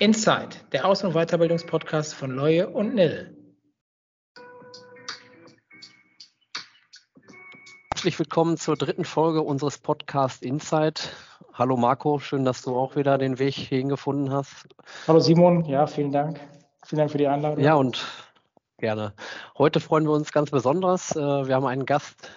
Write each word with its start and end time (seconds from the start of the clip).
Inside, 0.00 0.50
der 0.70 0.84
Aus- 0.84 1.02
und 1.02 1.14
Weiterbildungspodcast 1.14 2.14
von 2.14 2.30
Leue 2.30 2.68
und 2.68 2.94
Nil. 2.94 3.36
Herzlich 7.92 8.16
willkommen 8.16 8.56
zur 8.56 8.76
dritten 8.76 9.04
Folge 9.04 9.42
unseres 9.42 9.78
Podcasts 9.78 10.40
Inside. 10.40 11.00
Hallo 11.52 11.76
Marco, 11.76 12.20
schön, 12.20 12.44
dass 12.44 12.62
du 12.62 12.76
auch 12.76 12.94
wieder 12.94 13.18
den 13.18 13.40
Weg 13.40 13.54
hierhin 13.54 13.88
gefunden 13.88 14.30
hast. 14.30 14.68
Hallo 15.08 15.18
Simon, 15.18 15.64
ja, 15.64 15.84
vielen 15.88 16.12
Dank. 16.12 16.38
Vielen 16.86 16.98
Dank 16.98 17.10
für 17.10 17.18
die 17.18 17.26
Einladung. 17.26 17.64
Ja, 17.64 17.74
und 17.74 18.06
gerne. 18.76 19.14
Heute 19.58 19.80
freuen 19.80 20.04
wir 20.04 20.12
uns 20.12 20.30
ganz 20.30 20.52
besonders. 20.52 21.16
Äh, 21.16 21.18
wir 21.18 21.56
haben 21.56 21.66
einen 21.66 21.86
Gast 21.86 22.30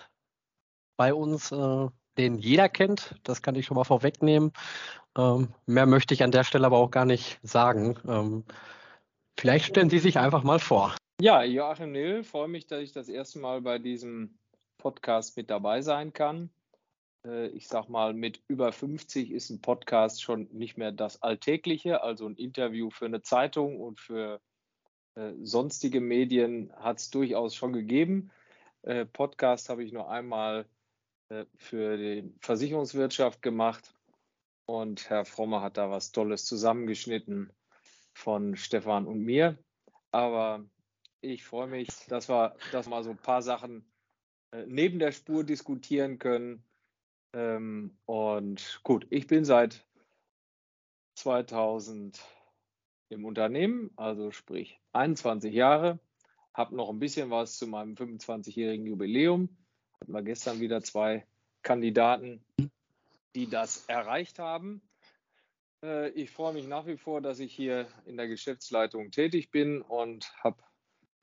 bei 0.97 1.13
uns, 1.13 1.51
äh, 1.51 1.87
den 2.17 2.39
jeder 2.39 2.69
kennt. 2.69 3.15
Das 3.23 3.43
kann 3.43 3.53
ich 3.53 3.67
schon 3.67 3.75
mal 3.75 3.83
vorwegnehmen. 3.83 4.51
Ähm, 5.17 5.53
mehr 5.65 5.85
möchte 5.85 6.13
ich 6.13 6.23
an 6.23 6.31
der 6.31 6.43
Stelle 6.43 6.65
aber 6.65 6.77
auch 6.77 6.91
gar 6.91 7.05
nicht 7.05 7.39
sagen. 7.43 7.97
Ähm, 8.07 8.45
vielleicht 9.37 9.65
stellen 9.65 9.89
Sie 9.89 9.99
sich 9.99 10.17
einfach 10.17 10.43
mal 10.43 10.59
vor. 10.59 10.95
Ja, 11.19 11.43
Joachim 11.43 11.91
Nill, 11.91 12.23
freue 12.23 12.47
mich, 12.47 12.67
dass 12.67 12.81
ich 12.81 12.93
das 12.93 13.09
erste 13.09 13.39
Mal 13.39 13.61
bei 13.61 13.77
diesem 13.77 14.39
Podcast 14.77 15.37
mit 15.37 15.49
dabei 15.49 15.81
sein 15.81 16.13
kann. 16.13 16.49
Äh, 17.25 17.47
ich 17.47 17.67
sag 17.67 17.89
mal, 17.89 18.13
mit 18.13 18.41
über 18.47 18.71
50 18.71 19.31
ist 19.31 19.49
ein 19.49 19.61
Podcast 19.61 20.23
schon 20.23 20.47
nicht 20.51 20.77
mehr 20.77 20.91
das 20.91 21.21
Alltägliche. 21.21 22.01
Also 22.03 22.25
ein 22.25 22.35
Interview 22.35 22.89
für 22.89 23.05
eine 23.05 23.21
Zeitung 23.21 23.81
und 23.81 23.99
für 23.99 24.39
äh, 25.15 25.33
sonstige 25.43 25.99
Medien 25.99 26.71
hat 26.77 26.99
es 26.99 27.09
durchaus 27.09 27.53
schon 27.53 27.73
gegeben. 27.73 28.31
Äh, 28.83 29.05
Podcast 29.05 29.69
habe 29.69 29.83
ich 29.83 29.91
nur 29.91 30.09
einmal 30.09 30.65
für 31.55 31.95
die 31.95 32.29
Versicherungswirtschaft 32.41 33.41
gemacht 33.41 33.93
und 34.71 35.09
Herr 35.09 35.25
Frommer 35.25 35.61
hat 35.61 35.75
da 35.75 35.89
was 35.89 36.13
Tolles 36.13 36.45
zusammengeschnitten 36.45 37.51
von 38.13 38.55
Stefan 38.55 39.05
und 39.05 39.19
mir. 39.19 39.57
Aber 40.11 40.65
ich 41.19 41.43
freue 41.43 41.67
mich, 41.67 41.89
dass 42.07 42.29
wir, 42.29 42.55
dass 42.71 42.87
wir 42.87 43.03
so 43.03 43.09
ein 43.09 43.17
paar 43.17 43.41
Sachen 43.41 43.85
äh, 44.51 44.63
neben 44.67 44.97
der 44.99 45.11
Spur 45.11 45.43
diskutieren 45.43 46.19
können. 46.19 46.63
Ähm, 47.33 47.97
und 48.05 48.79
gut, 48.83 49.05
ich 49.09 49.27
bin 49.27 49.43
seit 49.43 49.85
2000 51.15 52.21
im 53.09 53.25
Unternehmen, 53.25 53.91
also 53.97 54.31
sprich 54.31 54.79
21 54.93 55.53
Jahre, 55.53 55.99
habe 56.53 56.77
noch 56.77 56.89
ein 56.89 56.99
bisschen 56.99 57.29
was 57.29 57.57
zu 57.57 57.67
meinem 57.67 57.95
25-jährigen 57.95 58.85
Jubiläum. 58.85 59.49
Hatten 59.99 60.13
wir 60.13 60.23
gestern 60.23 60.61
wieder 60.61 60.81
zwei 60.81 61.27
Kandidaten, 61.61 62.45
die 63.35 63.49
das 63.49 63.85
erreicht 63.87 64.39
haben. 64.39 64.81
Äh, 65.83 66.09
ich 66.09 66.31
freue 66.31 66.53
mich 66.53 66.67
nach 66.67 66.85
wie 66.85 66.97
vor, 66.97 67.21
dass 67.21 67.39
ich 67.39 67.53
hier 67.53 67.87
in 68.05 68.17
der 68.17 68.27
Geschäftsleitung 68.27 69.11
tätig 69.11 69.51
bin 69.51 69.81
und 69.81 70.31
habe 70.43 70.57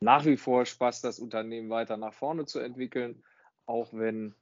nach 0.00 0.25
wie 0.25 0.37
vor 0.37 0.65
Spaß, 0.65 1.00
das 1.00 1.19
Unternehmen 1.19 1.70
weiter 1.70 1.97
nach 1.97 2.15
vorne 2.15 2.47
zu 2.47 2.61
entwickeln, 2.61 3.25
auch 3.67 3.92
wenn 3.92 4.34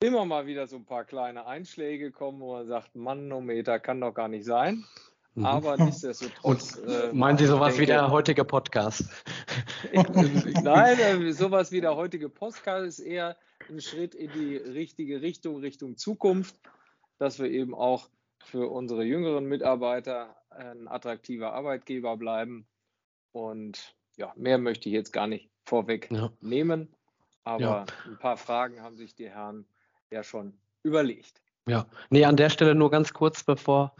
immer 0.00 0.24
mal 0.26 0.46
wieder 0.46 0.66
so 0.66 0.76
ein 0.76 0.84
paar 0.84 1.04
kleine 1.04 1.46
Einschläge 1.46 2.12
kommen, 2.12 2.40
wo 2.40 2.54
man 2.54 2.66
sagt, 2.66 2.94
Manometer 2.94 3.80
kann 3.80 4.00
doch 4.00 4.12
gar 4.12 4.28
nicht 4.28 4.44
sein. 4.44 4.84
Mhm. 5.34 5.46
Aber 5.46 5.76
nichtsdestotrotz. 5.76 6.80
Äh, 6.86 7.12
meinen 7.12 7.36
Sie 7.36 7.46
sowas 7.46 7.74
denke, 7.74 7.82
wie 7.82 7.86
der 7.86 8.10
heutige 8.10 8.44
Podcast? 8.44 9.04
Nein, 10.62 10.98
äh, 11.22 11.32
sowas 11.32 11.72
wie 11.72 11.80
der 11.80 11.96
heutige 11.96 12.28
Podcast 12.28 12.86
ist 12.86 12.98
eher 12.98 13.36
ein 13.68 13.80
Schritt 13.80 14.14
in 14.14 14.30
die 14.32 14.56
richtige 14.56 15.22
Richtung, 15.22 15.58
Richtung 15.58 15.96
Zukunft, 15.96 16.58
dass 17.18 17.38
wir 17.38 17.50
eben 17.50 17.74
auch 17.74 18.08
für 18.44 18.70
unsere 18.70 19.04
jüngeren 19.04 19.46
Mitarbeiter 19.46 20.36
ein 20.50 20.88
attraktiver 20.88 21.52
Arbeitgeber 21.52 22.16
bleiben. 22.16 22.66
Und 23.32 23.94
ja, 24.16 24.32
mehr 24.36 24.58
möchte 24.58 24.88
ich 24.88 24.94
jetzt 24.94 25.12
gar 25.12 25.26
nicht 25.26 25.50
vorweg 25.64 26.10
ja. 26.10 26.30
nehmen. 26.40 26.94
Aber 27.44 27.60
ja. 27.60 27.86
ein 28.06 28.18
paar 28.18 28.36
Fragen 28.36 28.82
haben 28.82 28.96
sich 28.96 29.14
die 29.14 29.28
Herren 29.28 29.66
ja 30.10 30.22
schon 30.22 30.58
überlegt. 30.82 31.42
Ja, 31.68 31.86
nee, 32.10 32.24
an 32.24 32.36
der 32.36 32.50
Stelle 32.50 32.74
nur 32.74 32.90
ganz 32.90 33.12
kurz, 33.12 33.42
bevor 33.42 33.94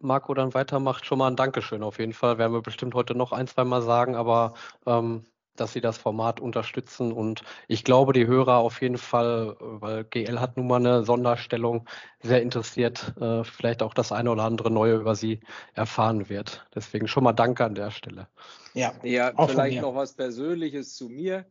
Marco 0.00 0.34
dann 0.34 0.54
weitermacht, 0.54 1.06
schon 1.06 1.18
mal 1.18 1.28
ein 1.28 1.36
Dankeschön 1.36 1.82
auf 1.82 1.98
jeden 1.98 2.12
Fall. 2.12 2.38
Werden 2.38 2.52
wir 2.52 2.62
bestimmt 2.62 2.94
heute 2.94 3.14
noch 3.14 3.32
ein, 3.32 3.46
zwei 3.46 3.64
Mal 3.64 3.82
sagen, 3.82 4.16
aber 4.16 4.54
ähm, 4.86 5.24
dass 5.56 5.72
sie 5.72 5.80
das 5.80 5.98
Format 5.98 6.40
unterstützen. 6.40 7.12
Und 7.12 7.42
ich 7.68 7.84
glaube, 7.84 8.12
die 8.12 8.26
Hörer 8.26 8.56
auf 8.56 8.80
jeden 8.80 8.98
Fall, 8.98 9.56
weil 9.60 10.04
GL 10.04 10.40
hat 10.40 10.56
nun 10.56 10.66
mal 10.66 10.76
eine 10.76 11.04
Sonderstellung, 11.04 11.86
sehr 12.22 12.42
interessiert, 12.42 13.14
äh, 13.20 13.44
vielleicht 13.44 13.82
auch 13.82 13.94
das 13.94 14.12
eine 14.12 14.30
oder 14.30 14.44
andere 14.44 14.70
Neue 14.70 14.96
über 14.96 15.14
sie 15.14 15.40
erfahren 15.74 16.28
wird. 16.28 16.66
Deswegen 16.74 17.08
schon 17.08 17.24
mal 17.24 17.32
Danke 17.32 17.64
an 17.64 17.74
der 17.74 17.90
Stelle. 17.90 18.28
Ja, 18.74 18.94
ja 19.02 19.32
vielleicht 19.46 19.82
noch 19.82 19.94
was 19.94 20.14
Persönliches 20.14 20.96
zu 20.96 21.08
mir. 21.08 21.46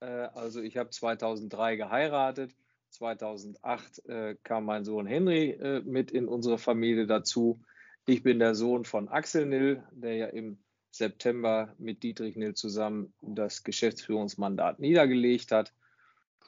Äh, 0.00 0.06
also 0.34 0.60
ich 0.60 0.76
habe 0.76 0.90
2003 0.90 1.76
geheiratet. 1.76 2.54
2008 2.90 4.06
äh, 4.06 4.36
kam 4.42 4.64
mein 4.64 4.84
Sohn 4.84 5.06
Henry 5.06 5.50
äh, 5.50 5.80
mit 5.80 6.10
in 6.10 6.28
unsere 6.28 6.58
Familie 6.58 7.06
dazu. 7.06 7.60
Ich 8.06 8.22
bin 8.22 8.38
der 8.38 8.54
Sohn 8.54 8.84
von 8.84 9.08
Axel 9.08 9.46
Nill, 9.46 9.82
der 9.92 10.14
ja 10.14 10.26
im 10.26 10.58
September 10.90 11.74
mit 11.78 12.02
Dietrich 12.02 12.36
Nill 12.36 12.54
zusammen 12.54 13.12
das 13.20 13.64
Geschäftsführungsmandat 13.64 14.78
niedergelegt 14.78 15.52
hat. 15.52 15.72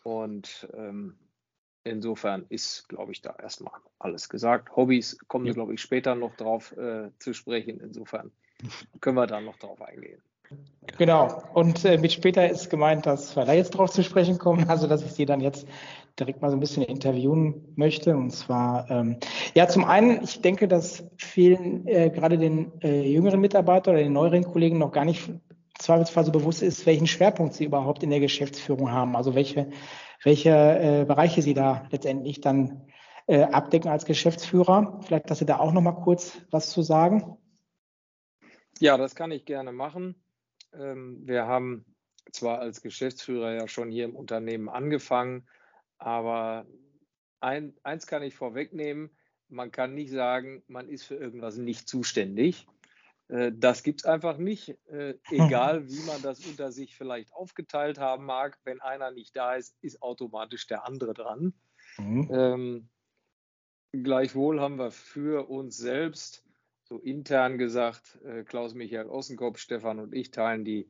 Und 0.05 0.69
ähm, 0.75 1.19
insofern 1.83 2.47
ist, 2.49 2.89
glaube 2.89 3.13
ich, 3.13 3.23
da 3.23 3.35
erstmal 3.43 3.73
alles 3.99 4.29
gesagt. 4.29 4.77
Hobbys 4.77 5.19
kommen, 5.29 5.47
ja. 5.47 5.53
glaube 5.53 5.75
ich, 5.75 5.81
später 5.81 6.15
noch 6.15 6.37
drauf 6.37 6.77
äh, 6.77 7.11
zu 7.19 7.33
sprechen. 7.33 7.81
Insofern 7.81 8.31
können 9.01 9.17
wir 9.17 9.27
da 9.27 9.41
noch 9.41 9.57
drauf 9.57 9.81
eingehen. 9.81 10.23
Genau. 10.99 11.43
Und 11.55 11.85
äh, 11.85 11.99
mit 11.99 12.13
später 12.13 12.49
ist 12.49 12.71
gemeint, 12.71 13.07
dass 13.07 13.35
wir 13.35 13.45
da 13.45 13.53
jetzt 13.53 13.71
drauf 13.71 13.91
zu 13.91 14.05
sprechen 14.05 14.39
kommen, 14.39 14.69
also 14.69 14.87
dass 14.87 15.03
ich 15.03 15.13
Sie 15.13 15.27
dann 15.27 15.41
jetzt 15.41 15.67
direkt 16.19 16.43
mal 16.43 16.51
so 16.51 16.57
ein 16.57 16.61
bisschen 16.61 16.83
interviewen 16.83 17.73
möchte. 17.77 18.17
Und 18.17 18.31
zwar, 18.31 18.91
ähm, 18.91 19.19
ja, 19.55 19.69
zum 19.69 19.85
einen, 19.85 20.23
ich 20.23 20.41
denke, 20.41 20.69
dass 20.69 21.05
vielen, 21.19 21.87
äh, 21.87 22.11
gerade 22.11 22.39
den 22.39 22.73
äh, 22.83 23.03
jüngeren 23.03 23.41
Mitarbeitern 23.41 23.95
oder 23.95 24.03
den 24.03 24.13
neueren 24.13 24.45
Kollegen 24.45 24.79
noch 24.79 24.93
gar 24.93 25.05
nicht 25.05 25.31
zweifelsfall 25.79 26.25
so 26.25 26.33
bewusst 26.33 26.63
ist, 26.63 26.87
welchen 26.87 27.07
Schwerpunkt 27.07 27.55
sie 27.55 27.65
überhaupt 27.65 28.03
in 28.03 28.11
der 28.11 28.21
Geschäftsführung 28.21 28.91
haben. 28.91 29.15
Also 29.15 29.35
welche, 29.35 29.71
welche 30.23 30.51
äh, 30.51 31.05
Bereiche 31.07 31.43
sie 31.43 31.55
da 31.55 31.87
letztendlich 31.91 32.41
dann 32.41 32.87
äh, 33.27 33.43
abdecken 33.43 33.91
als 33.91 34.05
Geschäftsführer. 34.05 35.01
Vielleicht, 35.05 35.31
dass 35.31 35.39
Sie 35.39 35.47
da 35.47 35.59
auch 35.59 35.73
noch 35.73 35.83
mal 35.83 35.93
kurz 35.93 36.41
was 36.51 36.71
zu 36.71 36.83
sagen. 36.83 37.37
Ja, 38.79 38.97
das 38.97 39.15
kann 39.15 39.33
ich 39.33 39.45
gerne 39.45 39.73
machen. 39.73 40.23
Ähm, 40.73 41.23
wir 41.25 41.47
haben 41.47 41.85
zwar 42.33 42.59
als 42.59 42.83
Geschäftsführer 42.83 43.53
ja 43.53 43.69
schon 43.69 43.91
hier 43.91 44.05
im 44.05 44.17
Unternehmen 44.17 44.69
angefangen, 44.69 45.49
aber 45.99 46.67
ein, 47.41 47.75
eins 47.83 48.07
kann 48.07 48.23
ich 48.23 48.35
vorwegnehmen, 48.35 49.11
man 49.49 49.71
kann 49.71 49.95
nicht 49.95 50.11
sagen, 50.11 50.63
man 50.67 50.89
ist 50.89 51.05
für 51.05 51.17
irgendwas 51.17 51.57
nicht 51.57 51.89
zuständig. 51.89 52.67
Äh, 53.29 53.53
das 53.55 53.83
gibt 53.83 54.01
es 54.01 54.07
einfach 54.07 54.39
nicht, 54.39 54.77
äh, 54.89 55.15
egal 55.31 55.89
wie 55.89 56.05
man 56.07 56.21
das 56.23 56.45
unter 56.45 56.73
sich 56.73 56.97
vielleicht 56.97 57.33
aufgeteilt 57.33 57.99
haben 57.99 58.25
mag. 58.25 58.59
Wenn 58.65 58.81
einer 58.81 59.11
nicht 59.11 59.37
da 59.37 59.55
ist, 59.55 59.77
ist 59.83 60.03
automatisch 60.03 60.67
der 60.67 60.87
andere 60.87 61.15
dran. 61.15 61.55
Mhm. 61.99 62.29
Ähm, 62.33 62.89
gleichwohl 63.93 64.61
haben 64.61 64.79
wir 64.79 64.91
für 64.91 65.49
uns 65.49 65.77
selbst 65.77 66.45
so 66.85 66.99
intern 66.99 67.59
gesagt, 67.59 68.21
äh, 68.25 68.45
Klaus-Michael 68.45 69.09
Ossenkopf, 69.09 69.59
Stefan 69.59 69.99
und 69.99 70.15
ich 70.15 70.31
teilen 70.31 70.65
die 70.65 70.89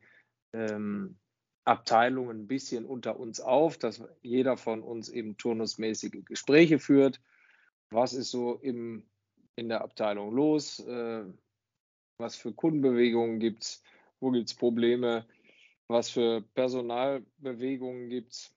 ähm, 0.53 1.19
Abteilungen 1.67 2.43
ein 2.43 2.47
bisschen 2.47 2.87
unter 2.87 3.19
uns 3.19 3.41
auf, 3.41 3.77
dass 3.77 4.03
jeder 4.23 4.57
von 4.57 4.83
uns 4.83 5.09
eben 5.09 5.37
turnusmäßige 5.37 6.25
Gespräche 6.25 6.79
führt. 6.79 7.21
Was 7.91 8.15
ist 8.15 8.31
so 8.31 8.55
im, 8.55 9.05
in 9.57 9.69
der 9.69 9.83
Abteilung 9.83 10.33
los? 10.33 10.79
Äh, 10.81 11.25
was 12.19 12.37
für 12.37 12.53
Kundenbewegungen 12.53 13.41
gibt 13.41 13.65
es? 13.65 13.83
Wo 14.21 14.31
gibt 14.31 14.49
es 14.49 14.55
Probleme? 14.55 15.27
Was 15.89 16.11
für 16.11 16.43
Personalbewegungen 16.55 18.09
gibt 18.11 18.33
es? 18.33 18.55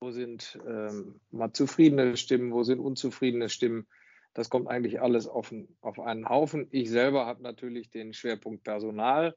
Wo 0.00 0.10
sind 0.10 0.58
ähm, 0.66 1.20
mal 1.30 1.52
zufriedene 1.52 2.16
Stimmen? 2.16 2.52
Wo 2.52 2.62
sind 2.62 2.80
unzufriedene 2.80 3.50
Stimmen? 3.50 3.86
Das 4.32 4.48
kommt 4.50 4.68
eigentlich 4.68 5.00
alles 5.00 5.26
auf, 5.26 5.54
auf 5.80 6.00
einen 6.00 6.28
Haufen. 6.28 6.68
Ich 6.70 6.90
selber 6.90 7.26
habe 7.26 7.42
natürlich 7.42 7.90
den 7.90 8.14
Schwerpunkt 8.14 8.64
Personal 8.64 9.36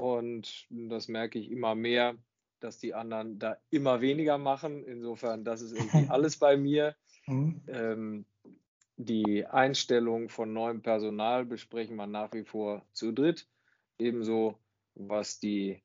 und 0.00 0.66
das 0.70 1.08
merke 1.08 1.38
ich 1.38 1.50
immer 1.50 1.74
mehr, 1.74 2.16
dass 2.60 2.78
die 2.78 2.94
anderen 2.94 3.38
da 3.38 3.56
immer 3.70 4.00
weniger 4.00 4.38
machen. 4.38 4.84
Insofern, 4.84 5.44
das 5.44 5.60
ist 5.60 5.72
irgendwie 5.72 6.08
alles 6.10 6.38
bei 6.38 6.56
mir. 6.56 6.96
Mhm. 7.26 7.62
Ähm, 7.68 8.26
die 8.96 9.46
Einstellung 9.46 10.28
von 10.28 10.52
neuem 10.52 10.82
Personal 10.82 11.44
besprechen 11.44 11.96
wir 11.96 12.06
nach 12.06 12.32
wie 12.32 12.44
vor 12.44 12.84
zu 12.92 13.12
dritt. 13.12 13.48
Ebenso 13.98 14.58
was 14.94 15.38
die, 15.38 15.82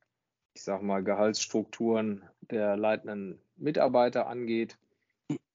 ich 0.53 0.63
sag 0.63 0.81
mal, 0.81 1.03
Gehaltsstrukturen 1.03 2.23
der 2.41 2.75
leitenden 2.75 3.39
Mitarbeiter 3.55 4.27
angeht. 4.27 4.77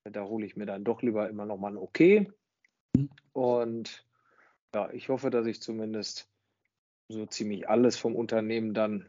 Da 0.05 0.25
hole 0.25 0.47
ich 0.47 0.57
mir 0.57 0.67
dann 0.67 0.85
doch 0.85 1.03
lieber 1.03 1.29
immer 1.29 1.47
noch 1.47 1.59
mal 1.59 1.73
ein 1.73 1.77
Okay. 1.77 2.31
Und 3.33 4.07
ja, 4.75 4.91
ich 4.93 5.09
hoffe, 5.09 5.31
dass 5.31 5.47
ich 5.47 5.61
zumindest 5.61 6.29
so 7.09 7.27
ziemlich 7.27 7.69
alles 7.69 7.97
vom 7.97 8.15
Unternehmen 8.15 8.75
dann 8.75 9.07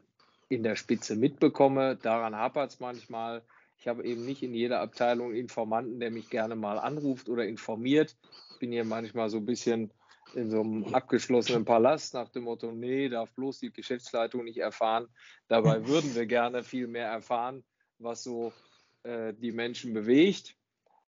in 0.47 0.63
der 0.63 0.75
Spitze 0.75 1.15
mitbekomme. 1.15 1.97
Daran 1.97 2.35
hapert 2.35 2.71
es 2.71 2.79
manchmal. 2.79 3.43
Ich 3.77 3.87
habe 3.87 4.03
eben 4.03 4.25
nicht 4.25 4.43
in 4.43 4.53
jeder 4.53 4.81
Abteilung 4.81 5.27
einen 5.27 5.37
Informanten, 5.37 5.99
der 5.99 6.11
mich 6.11 6.29
gerne 6.29 6.55
mal 6.55 6.79
anruft 6.79 7.29
oder 7.29 7.45
informiert. 7.45 8.15
Ich 8.53 8.59
bin 8.59 8.71
hier 8.71 8.85
manchmal 8.85 9.29
so 9.29 9.37
ein 9.37 9.45
bisschen 9.45 9.91
in 10.35 10.49
so 10.49 10.61
einem 10.61 10.83
abgeschlossenen 10.93 11.65
Palast 11.65 12.13
nach 12.13 12.29
dem 12.29 12.43
Motto, 12.43 12.71
nee, 12.71 13.09
darf 13.09 13.31
bloß 13.33 13.59
die 13.59 13.71
Geschäftsleitung 13.71 14.43
nicht 14.43 14.59
erfahren. 14.59 15.07
Dabei 15.47 15.85
würden 15.87 16.13
wir 16.15 16.25
gerne 16.25 16.63
viel 16.63 16.87
mehr 16.87 17.07
erfahren, 17.07 17.63
was 17.97 18.23
so 18.23 18.53
äh, 19.03 19.33
die 19.33 19.51
Menschen 19.51 19.93
bewegt. 19.93 20.55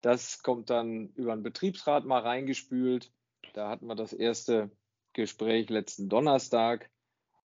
Das 0.02 0.44
kommt 0.44 0.70
dann 0.70 1.10
über 1.16 1.36
den 1.36 1.44
Betriebsrat 1.44 2.06
mal 2.06 2.22
reingespült. 2.22 3.12
Da 3.54 3.70
hatten 3.70 3.88
wir 3.88 3.96
das 3.96 4.14
erste 4.14 4.70
Gespräch 5.16 5.70
letzten 5.70 6.10
Donnerstag. 6.10 6.90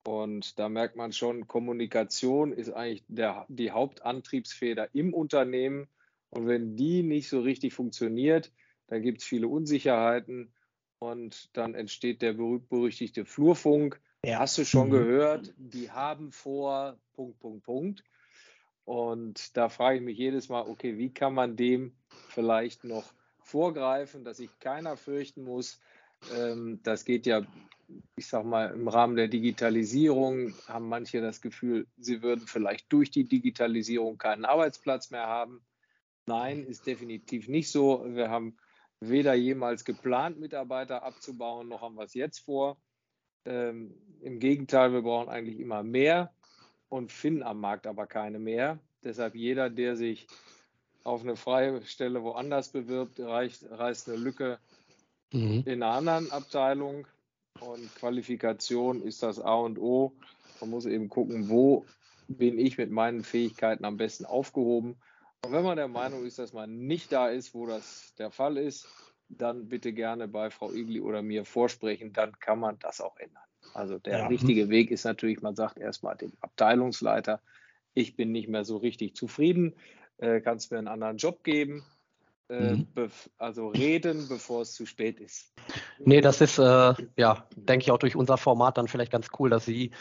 Und 0.03 0.59
da 0.59 0.69
merkt 0.69 0.97
man 0.97 1.13
schon, 1.13 1.47
Kommunikation 1.47 2.53
ist 2.53 2.71
eigentlich 2.71 3.05
der, 3.09 3.47
die 3.49 3.71
Hauptantriebsfeder 3.71 4.95
im 4.95 5.15
Unternehmen. 5.15 5.89
Und 6.31 6.47
wenn 6.47 6.77
die 6.77 7.03
nicht 7.03 7.29
so 7.29 7.41
richtig 7.41 7.75
funktioniert, 7.75 8.51
dann 8.89 9.03
gibt 9.03 9.21
es 9.21 9.25
viele 9.25 9.47
Unsicherheiten 9.47 10.53
und 10.99 11.57
dann 11.57 11.75
entsteht 11.75 12.23
der 12.23 12.33
berühmt-berüchtigte 12.33 13.25
Flurfunk. 13.25 14.01
Ja. 14.25 14.41
Hast 14.41 14.59
du 14.59 14.65
schon 14.65 14.89
mhm. 14.89 14.93
gehört, 14.93 15.55
die 15.57 15.91
haben 15.91 16.33
vor, 16.33 16.99
Punkt, 17.15 17.39
Punkt, 17.41 17.65
Punkt. 17.65 18.05
Und 18.85 19.57
da 19.57 19.69
frage 19.69 19.99
ich 19.99 20.03
mich 20.03 20.19
jedes 20.19 20.49
Mal, 20.49 20.63
okay, 20.63 20.99
wie 20.99 21.13
kann 21.13 21.35
man 21.35 21.57
dem 21.57 21.95
vielleicht 22.29 22.85
noch 22.85 23.13
vorgreifen, 23.51 24.25
dass 24.25 24.39
sich 24.39 24.59
keiner 24.61 24.97
fürchten 24.97 25.43
muss. 25.43 25.81
Ähm, 26.37 26.81
das 26.83 27.05
geht 27.05 27.27
ja, 27.27 27.43
ich 28.17 28.27
sag 28.27 28.45
mal, 28.45 28.73
im 28.73 28.89
Rahmen 28.89 29.17
der 29.17 29.29
Digitalisierung 29.29 30.55
haben 30.69 30.89
manche 30.89 31.21
das 31.21 31.41
Gefühl, 31.41 31.87
sie 31.97 32.23
würden 32.23 32.47
vielleicht 32.47 32.93
durch 32.93 33.11
die 33.11 33.29
Digitalisierung 33.29 34.19
keinen 34.19 34.45
Arbeitsplatz 34.45 35.11
mehr 35.11 35.27
haben. 35.27 35.65
Nein, 36.27 36.65
ist 36.65 36.87
definitiv 36.87 37.49
nicht 37.49 37.71
so. 37.71 38.05
Wir 38.07 38.31
haben 38.31 38.57
weder 39.01 39.35
jemals 39.35 39.85
geplant, 39.85 40.39
Mitarbeiter 40.39 41.03
abzubauen, 41.03 41.69
noch 41.69 41.81
haben 41.81 41.97
wir 41.97 42.05
es 42.05 42.15
jetzt 42.15 42.41
vor. 42.41 42.77
Ähm, 43.47 43.95
Im 44.21 44.39
Gegenteil, 44.39 44.93
wir 44.93 45.03
brauchen 45.03 45.31
eigentlich 45.31 45.59
immer 45.59 45.83
mehr 45.83 46.33
und 46.89 47.11
finden 47.11 47.43
am 47.43 47.61
Markt 47.61 47.87
aber 47.87 48.07
keine 48.07 48.39
mehr. 48.39 48.79
Deshalb 49.03 49.35
jeder, 49.35 49.71
der 49.71 49.97
sich 49.97 50.27
auf 51.03 51.23
eine 51.23 51.37
freie 51.37 51.83
Stelle 51.87 52.23
woanders 52.23 52.71
bewirbt, 52.71 53.19
reicht, 53.19 53.65
reißt 53.71 54.09
eine 54.09 54.19
Lücke 54.19 54.59
mhm. 55.33 55.63
in 55.67 55.83
einer 55.83 55.93
anderen 55.93 56.31
Abteilung. 56.31 57.07
Und 57.61 57.95
Qualifikation 57.97 59.03
ist 59.03 59.23
das 59.23 59.39
A 59.39 59.55
und 59.55 59.79
O. 59.79 60.13
Man 60.61 60.71
muss 60.71 60.87
eben 60.87 61.09
gucken, 61.09 61.49
wo 61.49 61.85
bin 62.29 62.59
ich 62.59 62.79
mit 62.79 62.91
meinen 62.91 63.25
Fähigkeiten 63.25 63.85
am 63.85 63.97
besten 63.97 64.25
aufgehoben. 64.25 64.97
Und 65.45 65.53
wenn 65.53 65.65
man 65.65 65.77
der 65.77 65.89
Meinung 65.89 66.25
ist, 66.25 66.39
dass 66.39 66.53
man 66.53 66.87
nicht 66.87 67.13
da 67.13 67.29
ist, 67.29 67.55
wo 67.55 67.67
das 67.67 68.15
der 68.19 68.31
Fall 68.31 68.57
ist, 68.57 68.87
dann 69.29 69.69
bitte 69.69 69.93
gerne 69.93 70.29
bei 70.29 70.51
Frau 70.51 70.73
Igli 70.73 71.01
oder 71.01 71.23
mir 71.23 71.45
vorsprechen, 71.45 72.13
dann 72.13 72.39
kann 72.39 72.59
man 72.59 72.79
das 72.79 73.01
auch 73.01 73.17
ändern. 73.17 73.43
Also 73.75 73.99
der 73.99 74.19
ja. 74.19 74.27
richtige 74.27 74.69
Weg 74.69 74.91
ist 74.91 75.05
natürlich, 75.05 75.43
man 75.43 75.55
sagt 75.55 75.79
erstmal 75.79 76.17
dem 76.17 76.33
Abteilungsleiter, 76.41 77.41
ich 77.95 78.17
bin 78.17 78.33
nicht 78.33 78.49
mehr 78.49 78.65
so 78.65 78.77
richtig 78.77 79.15
zufrieden, 79.15 79.75
äh, 80.19 80.41
kannst 80.41 80.71
mir 80.71 80.79
einen 80.79 80.89
anderen 80.89 81.17
Job 81.17 81.43
geben. 81.45 81.85
Äh, 82.51 82.75
mhm. 82.75 82.87
Also 83.39 83.69
reden, 83.69 84.27
bevor 84.29 84.63
es 84.63 84.73
zu 84.75 84.85
spät 84.85 85.21
ist. 85.21 85.53
Nee, 86.01 86.21
das 86.21 86.41
ist, 86.41 86.59
äh, 86.59 86.95
ja, 87.17 87.47
denke 87.55 87.85
ich 87.85 87.91
auch 87.93 87.99
durch 87.99 88.17
unser 88.17 88.37
Format 88.37 88.77
dann 88.77 88.89
vielleicht 88.89 89.13
ganz 89.13 89.29
cool, 89.39 89.51
dass 89.51 89.65
Sie 89.65 89.93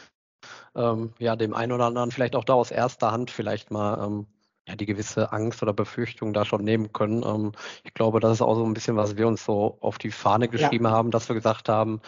ähm, 0.75 1.13
ja 1.19 1.35
dem 1.35 1.53
einen 1.53 1.71
oder 1.71 1.85
anderen 1.85 2.11
vielleicht 2.11 2.35
auch 2.35 2.43
da 2.43 2.53
aus 2.53 2.71
erster 2.71 3.11
Hand 3.11 3.29
vielleicht 3.29 3.69
mal 3.69 4.03
ähm, 4.03 4.27
ja, 4.67 4.75
die 4.75 4.87
gewisse 4.87 5.31
Angst 5.31 5.61
oder 5.61 5.73
Befürchtung 5.73 6.33
da 6.33 6.43
schon 6.43 6.63
nehmen 6.63 6.91
können. 6.91 7.23
Ähm, 7.23 7.51
ich 7.83 7.93
glaube, 7.93 8.19
das 8.19 8.33
ist 8.33 8.41
auch 8.41 8.55
so 8.55 8.65
ein 8.65 8.73
bisschen, 8.73 8.95
was 8.95 9.15
wir 9.15 9.27
uns 9.27 9.45
so 9.45 9.77
auf 9.81 9.99
die 9.99 10.11
Fahne 10.11 10.47
geschrieben 10.47 10.85
ja. 10.85 10.91
haben, 10.91 11.11
dass 11.11 11.29
wir 11.29 11.35
gesagt 11.35 11.69
haben, 11.69 12.01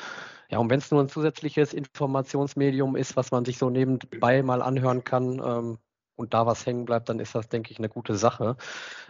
ja, 0.49 0.57
und 0.57 0.69
wenn 0.69 0.79
es 0.79 0.91
nur 0.91 1.01
ein 1.01 1.09
zusätzliches 1.09 1.73
Informationsmedium 1.73 2.95
ist, 2.95 3.15
was 3.15 3.31
man 3.31 3.45
sich 3.45 3.57
so 3.57 3.69
nebenbei 3.69 4.43
mal 4.43 4.61
anhören 4.61 5.03
kann 5.03 5.39
ähm, 5.43 5.77
und 6.21 6.33
da 6.33 6.45
was 6.45 6.65
hängen 6.65 6.85
bleibt, 6.85 7.09
dann 7.09 7.19
ist 7.19 7.35
das, 7.35 7.49
denke 7.49 7.71
ich, 7.71 7.79
eine 7.79 7.89
gute 7.89 8.15
Sache. 8.15 8.55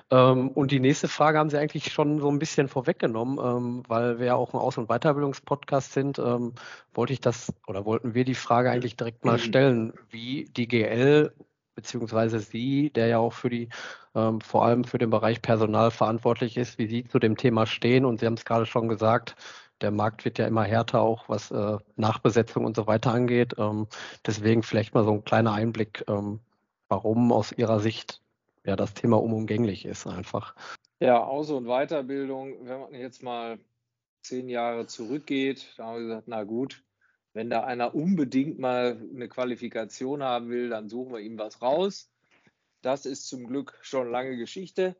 Ähm, 0.09 0.49
und 0.49 0.71
die 0.71 0.79
nächste 0.79 1.07
Frage 1.07 1.37
haben 1.37 1.49
Sie 1.49 1.57
eigentlich 1.57 1.91
schon 1.93 2.19
so 2.19 2.29
ein 2.29 2.39
bisschen 2.39 2.67
vorweggenommen, 2.67 3.39
ähm, 3.39 3.83
weil 3.87 4.19
wir 4.19 4.27
ja 4.27 4.35
auch 4.35 4.53
ein 4.53 4.59
Aus- 4.59 4.77
und 4.77 4.87
Weiterbildungspodcast 4.87 5.93
sind, 5.93 6.19
ähm, 6.19 6.53
wollte 6.93 7.13
ich 7.13 7.21
das 7.21 7.53
oder 7.67 7.85
wollten 7.85 8.13
wir 8.13 8.25
die 8.25 8.35
Frage 8.35 8.71
eigentlich 8.71 8.97
direkt 8.97 9.23
mal 9.25 9.37
stellen, 9.39 9.93
wie 10.09 10.45
die 10.45 10.67
GL 10.67 11.33
beziehungsweise 11.75 12.39
Sie, 12.39 12.89
der 12.91 13.07
ja 13.07 13.19
auch 13.19 13.33
für 13.33 13.49
die, 13.49 13.69
ähm, 14.15 14.41
vor 14.41 14.65
allem 14.65 14.83
für 14.83 14.97
den 14.97 15.09
Bereich 15.09 15.41
Personal 15.41 15.91
verantwortlich 15.91 16.57
ist, 16.57 16.77
wie 16.77 16.87
Sie 16.87 17.05
zu 17.05 17.19
dem 17.19 17.37
Thema 17.37 17.65
stehen. 17.65 18.05
Und 18.05 18.19
Sie 18.19 18.25
haben 18.25 18.33
es 18.33 18.45
gerade 18.45 18.65
schon 18.65 18.87
gesagt, 18.87 19.35
der 19.81 19.91
Markt 19.91 20.25
wird 20.25 20.37
ja 20.37 20.47
immer 20.47 20.63
härter, 20.63 21.01
auch 21.01 21.27
was 21.27 21.51
äh, 21.51 21.77
Nachbesetzung 21.95 22.65
und 22.65 22.75
so 22.75 22.87
weiter 22.87 23.13
angeht. 23.13 23.55
Ähm, 23.57 23.87
deswegen 24.25 24.63
vielleicht 24.63 24.93
mal 24.93 25.03
so 25.03 25.13
ein 25.13 25.23
kleiner 25.23 25.53
Einblick, 25.53 26.03
ähm, 26.07 26.39
warum 26.91 27.31
aus 27.31 27.53
Ihrer 27.53 27.79
Sicht 27.79 28.21
ja 28.63 28.75
das 28.75 28.93
Thema 28.93 29.19
unumgänglich 29.19 29.85
ist 29.85 30.05
einfach. 30.05 30.55
Ja, 30.99 31.23
Aus- 31.23 31.49
und 31.49 31.65
Weiterbildung, 31.65 32.67
wenn 32.67 32.81
man 32.81 32.93
jetzt 32.93 33.23
mal 33.23 33.57
zehn 34.21 34.49
Jahre 34.49 34.85
zurückgeht, 34.85 35.73
da 35.77 35.85
haben 35.85 35.95
wir 35.95 36.07
gesagt, 36.07 36.27
na 36.27 36.43
gut, 36.43 36.83
wenn 37.33 37.49
da 37.49 37.63
einer 37.63 37.95
unbedingt 37.95 38.59
mal 38.59 39.01
eine 39.13 39.29
Qualifikation 39.29 40.21
haben 40.21 40.49
will, 40.49 40.69
dann 40.69 40.89
suchen 40.89 41.13
wir 41.13 41.19
ihm 41.21 41.39
was 41.39 41.61
raus. 41.61 42.11
Das 42.81 43.05
ist 43.05 43.27
zum 43.27 43.47
Glück 43.47 43.79
schon 43.81 44.11
lange 44.11 44.37
Geschichte. 44.37 44.97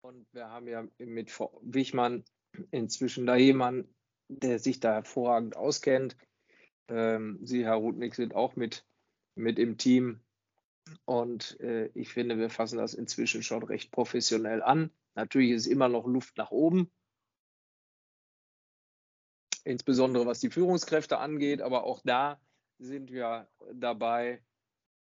Und 0.00 0.26
wir 0.32 0.48
haben 0.48 0.66
ja 0.66 0.84
mit 0.98 1.30
Wichmann 1.62 2.24
inzwischen 2.72 3.26
da 3.26 3.36
jemanden, 3.36 3.94
der 4.28 4.58
sich 4.58 4.80
da 4.80 4.94
hervorragend 4.94 5.56
auskennt. 5.56 6.16
Ähm, 6.88 7.38
Sie, 7.42 7.64
Herr 7.64 7.76
Rudnick, 7.76 8.16
sind 8.16 8.34
auch 8.34 8.56
mit, 8.56 8.84
mit 9.34 9.58
im 9.58 9.78
Team. 9.78 10.20
Und 11.04 11.58
äh, 11.60 11.86
ich 11.94 12.08
finde, 12.08 12.38
wir 12.38 12.50
fassen 12.50 12.78
das 12.78 12.94
inzwischen 12.94 13.42
schon 13.42 13.62
recht 13.62 13.90
professionell 13.92 14.62
an. 14.62 14.90
Natürlich 15.14 15.52
ist 15.52 15.66
immer 15.66 15.88
noch 15.88 16.06
Luft 16.06 16.36
nach 16.36 16.50
oben 16.50 16.90
insbesondere 19.64 20.26
was 20.26 20.40
die 20.40 20.50
Führungskräfte 20.50 21.18
angeht. 21.18 21.62
Aber 21.62 21.84
auch 21.84 22.00
da 22.04 22.40
sind 22.78 23.10
wir 23.10 23.48
dabei, 23.72 24.42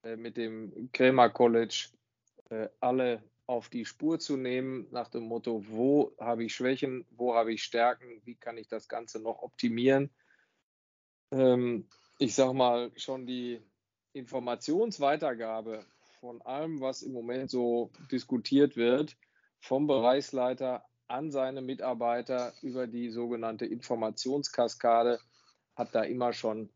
äh, 0.02 0.16
mit 0.16 0.36
dem 0.36 0.90
Krämer 0.92 1.30
College 1.30 1.88
äh, 2.50 2.68
alle 2.80 3.22
auf 3.46 3.70
die 3.70 3.84
Spur 3.84 4.18
zu 4.18 4.36
nehmen, 4.36 4.86
nach 4.90 5.08
dem 5.08 5.22
Motto, 5.22 5.64
wo 5.68 6.14
habe 6.18 6.44
ich 6.44 6.54
Schwächen, 6.54 7.06
wo 7.10 7.34
habe 7.34 7.52
ich 7.52 7.62
Stärken, 7.62 8.20
wie 8.24 8.34
kann 8.34 8.58
ich 8.58 8.68
das 8.68 8.88
Ganze 8.88 9.20
noch 9.20 9.42
optimieren. 9.42 10.10
Ähm, 11.32 11.88
ich 12.18 12.34
sage 12.34 12.52
mal, 12.52 12.90
schon 12.96 13.26
die 13.26 13.62
Informationsweitergabe 14.18 15.84
von 16.20 16.42
allem, 16.42 16.80
was 16.80 17.02
im 17.02 17.12
Moment 17.12 17.50
so 17.50 17.90
diskutiert 18.10 18.76
wird, 18.76 19.16
vom 19.60 19.86
Bereichsleiter 19.86 20.84
an 21.08 21.30
seine 21.30 21.62
Mitarbeiter 21.62 22.52
über 22.62 22.86
die 22.86 23.10
sogenannte 23.10 23.66
Informationskaskade 23.66 25.18
hat 25.74 25.94
da 25.94 26.02
immer 26.02 26.32
schon 26.32 26.70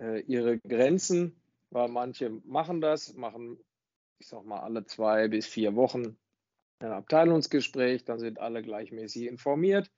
äh, 0.00 0.20
ihre 0.22 0.58
Grenzen, 0.58 1.40
weil 1.70 1.88
manche 1.88 2.30
machen 2.44 2.80
das, 2.80 3.14
machen, 3.14 3.58
ich 4.18 4.28
sag 4.28 4.44
mal, 4.44 4.60
alle 4.60 4.84
zwei 4.84 5.28
bis 5.28 5.46
vier 5.46 5.74
Wochen 5.74 6.18
ein 6.80 6.92
Abteilungsgespräch, 6.92 8.04
dann 8.04 8.18
sind 8.18 8.40
alle 8.40 8.62
gleichmäßig 8.62 9.26
informiert. 9.26 9.90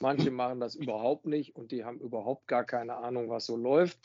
Manche 0.00 0.30
machen 0.30 0.60
das 0.60 0.74
überhaupt 0.74 1.26
nicht 1.26 1.54
und 1.54 1.70
die 1.70 1.84
haben 1.84 2.00
überhaupt 2.00 2.46
gar 2.46 2.64
keine 2.64 2.96
Ahnung, 2.96 3.28
was 3.28 3.46
so 3.46 3.56
läuft. 3.56 3.98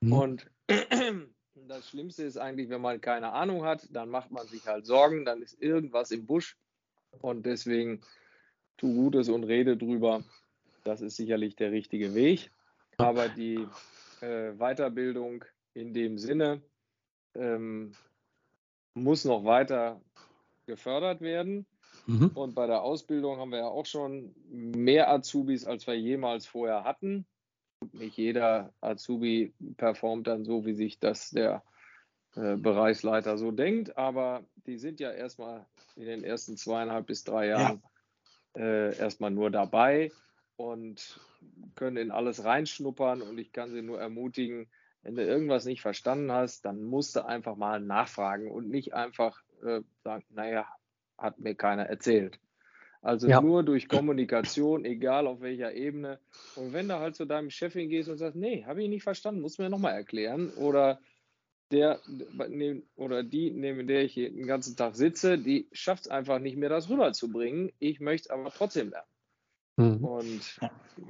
Mhm. 0.00 0.12
Und 0.12 0.50
das 1.66 1.88
Schlimmste 1.88 2.24
ist 2.24 2.36
eigentlich, 2.36 2.68
wenn 2.68 2.80
man 2.80 3.00
keine 3.00 3.32
Ahnung 3.32 3.64
hat, 3.64 3.88
dann 3.90 4.08
macht 4.08 4.30
man 4.30 4.46
sich 4.46 4.66
halt 4.66 4.86
Sorgen, 4.86 5.24
dann 5.24 5.42
ist 5.42 5.60
irgendwas 5.60 6.10
im 6.10 6.26
Busch. 6.26 6.56
Und 7.20 7.46
deswegen 7.46 8.02
tu 8.76 8.94
Gutes 8.94 9.28
und 9.28 9.44
rede 9.44 9.76
drüber. 9.76 10.22
Das 10.84 11.00
ist 11.00 11.16
sicherlich 11.16 11.56
der 11.56 11.72
richtige 11.72 12.14
Weg. 12.14 12.50
Aber 12.96 13.28
die 13.28 13.66
äh, 14.20 14.52
Weiterbildung 14.52 15.44
in 15.74 15.94
dem 15.94 16.18
Sinne 16.18 16.62
ähm, 17.34 17.92
muss 18.94 19.24
noch 19.24 19.44
weiter 19.44 20.00
gefördert 20.66 21.20
werden. 21.20 21.66
Mhm. 22.06 22.28
Und 22.34 22.54
bei 22.54 22.66
der 22.66 22.82
Ausbildung 22.82 23.38
haben 23.38 23.50
wir 23.50 23.58
ja 23.58 23.66
auch 23.66 23.86
schon 23.86 24.34
mehr 24.50 25.10
Azubis, 25.10 25.66
als 25.66 25.86
wir 25.86 25.98
jemals 25.98 26.46
vorher 26.46 26.84
hatten. 26.84 27.26
Nicht 27.92 28.16
jeder 28.16 28.72
Azubi 28.80 29.54
performt 29.76 30.26
dann 30.26 30.44
so, 30.44 30.66
wie 30.66 30.74
sich 30.74 30.98
das 30.98 31.30
der 31.30 31.62
äh, 32.34 32.56
Bereichsleiter 32.56 33.38
so 33.38 33.50
denkt, 33.50 33.96
aber 33.96 34.44
die 34.66 34.78
sind 34.78 35.00
ja 35.00 35.12
erstmal 35.12 35.66
in 35.96 36.06
den 36.06 36.24
ersten 36.24 36.56
zweieinhalb 36.56 37.06
bis 37.06 37.24
drei 37.24 37.48
Jahren 37.48 37.82
ja 38.56 38.64
äh, 38.64 38.96
erstmal 38.98 39.30
nur 39.30 39.50
dabei. 39.50 40.10
und 40.56 41.20
können 41.76 41.96
in 41.96 42.10
alles 42.10 42.44
reinschnuppern 42.44 43.22
und 43.22 43.38
ich 43.38 43.52
kann 43.52 43.70
sie 43.72 43.80
nur 43.80 44.00
ermutigen, 44.00 44.68
wenn 45.02 45.14
du 45.14 45.24
irgendwas 45.24 45.64
nicht 45.64 45.80
verstanden 45.80 46.32
hast, 46.32 46.64
dann 46.64 46.82
musst 46.82 47.14
du 47.14 47.24
einfach 47.24 47.56
mal 47.56 47.80
nachfragen 47.80 48.50
und 48.50 48.68
nicht 48.68 48.92
einfach 48.92 49.40
äh, 49.64 49.82
sagen, 50.02 50.24
naja, 50.30 50.66
hat 51.16 51.38
mir 51.38 51.54
keiner 51.54 51.84
erzählt. 51.84 52.40
Also 53.00 53.28
ja. 53.28 53.40
nur 53.40 53.62
durch 53.62 53.88
Kommunikation, 53.88 54.84
egal 54.84 55.26
auf 55.26 55.40
welcher 55.40 55.72
Ebene. 55.72 56.18
Und 56.56 56.72
wenn 56.72 56.88
du 56.88 56.98
halt 56.98 57.14
zu 57.14 57.26
deinem 57.26 57.50
Chef 57.50 57.72
hingehst 57.72 58.08
und 58.08 58.18
sagst, 58.18 58.36
nee, 58.36 58.64
habe 58.64 58.82
ich 58.82 58.88
nicht 58.88 59.04
verstanden, 59.04 59.40
muss 59.40 59.58
mir 59.58 59.70
nochmal 59.70 59.94
erklären. 59.94 60.50
Oder 60.56 60.98
der 61.70 62.00
oder 62.96 63.22
die, 63.22 63.50
neben 63.50 63.86
der 63.86 64.04
ich 64.04 64.14
den 64.14 64.46
ganzen 64.46 64.76
Tag 64.76 64.96
sitze, 64.96 65.38
die 65.38 65.68
schafft 65.72 66.06
es 66.06 66.10
einfach 66.10 66.38
nicht 66.38 66.56
mehr, 66.56 66.70
das 66.70 66.88
rüberzubringen. 66.88 67.72
Ich 67.78 68.00
möchte 68.00 68.28
es 68.28 68.30
aber 68.30 68.50
trotzdem 68.50 68.90
lernen. 68.90 69.06
Mhm. 69.76 70.04
Und 70.04 70.60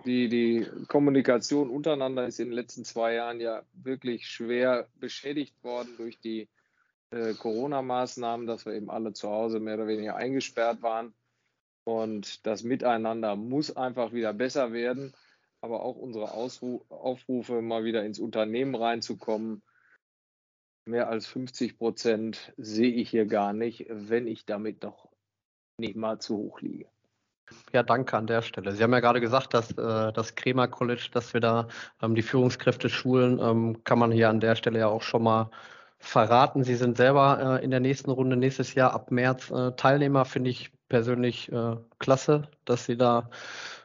die, 0.04 0.28
die 0.28 0.66
Kommunikation 0.88 1.70
untereinander 1.70 2.26
ist 2.26 2.38
in 2.38 2.48
den 2.48 2.54
letzten 2.54 2.84
zwei 2.84 3.14
Jahren 3.14 3.40
ja 3.40 3.62
wirklich 3.72 4.26
schwer 4.26 4.88
beschädigt 4.96 5.54
worden 5.64 5.88
durch 5.96 6.18
die 6.20 6.48
äh, 7.10 7.32
Corona-Maßnahmen, 7.32 8.46
dass 8.46 8.66
wir 8.66 8.74
eben 8.74 8.90
alle 8.90 9.14
zu 9.14 9.30
Hause 9.30 9.58
mehr 9.58 9.76
oder 9.76 9.86
weniger 9.86 10.16
eingesperrt 10.16 10.82
waren. 10.82 11.14
Und 11.88 12.46
das 12.46 12.64
Miteinander 12.64 13.34
muss 13.34 13.74
einfach 13.74 14.12
wieder 14.12 14.34
besser 14.34 14.74
werden. 14.74 15.14
Aber 15.62 15.82
auch 15.82 15.96
unsere 15.96 16.32
Ausru 16.32 16.82
Aufrufe, 16.90 17.62
mal 17.62 17.82
wieder 17.82 18.04
ins 18.04 18.18
Unternehmen 18.18 18.74
reinzukommen, 18.74 19.62
mehr 20.84 21.08
als 21.08 21.26
50 21.28 21.78
Prozent 21.78 22.52
sehe 22.58 22.92
ich 22.92 23.08
hier 23.08 23.24
gar 23.24 23.54
nicht, 23.54 23.86
wenn 23.88 24.26
ich 24.26 24.44
damit 24.44 24.82
noch 24.82 25.08
nicht 25.78 25.96
mal 25.96 26.18
zu 26.18 26.36
hoch 26.36 26.60
liege. 26.60 26.84
Ja, 27.72 27.82
danke 27.82 28.18
an 28.18 28.26
der 28.26 28.42
Stelle. 28.42 28.72
Sie 28.72 28.82
haben 28.82 28.92
ja 28.92 29.00
gerade 29.00 29.22
gesagt, 29.22 29.54
dass 29.54 29.70
äh, 29.70 30.12
das 30.12 30.34
Kremer 30.34 30.68
College, 30.68 31.08
dass 31.14 31.32
wir 31.32 31.40
da 31.40 31.68
ähm, 32.02 32.14
die 32.14 32.22
Führungskräfte 32.22 32.90
schulen, 32.90 33.38
ähm, 33.40 33.82
kann 33.84 33.98
man 33.98 34.12
hier 34.12 34.28
an 34.28 34.40
der 34.40 34.56
Stelle 34.56 34.80
ja 34.80 34.88
auch 34.88 35.02
schon 35.02 35.22
mal 35.22 35.50
verraten. 35.98 36.64
Sie 36.64 36.74
sind 36.74 36.98
selber 36.98 37.60
äh, 37.62 37.64
in 37.64 37.70
der 37.70 37.80
nächsten 37.80 38.10
Runde 38.10 38.36
nächstes 38.36 38.74
Jahr 38.74 38.92
ab 38.92 39.10
März 39.10 39.50
äh, 39.50 39.72
Teilnehmer. 39.72 40.26
Finde 40.26 40.50
ich 40.50 40.70
persönlich 40.88 41.50
äh, 41.52 41.76
klasse, 41.98 42.48
dass 42.64 42.86
Sie 42.86 42.96
da 42.96 43.30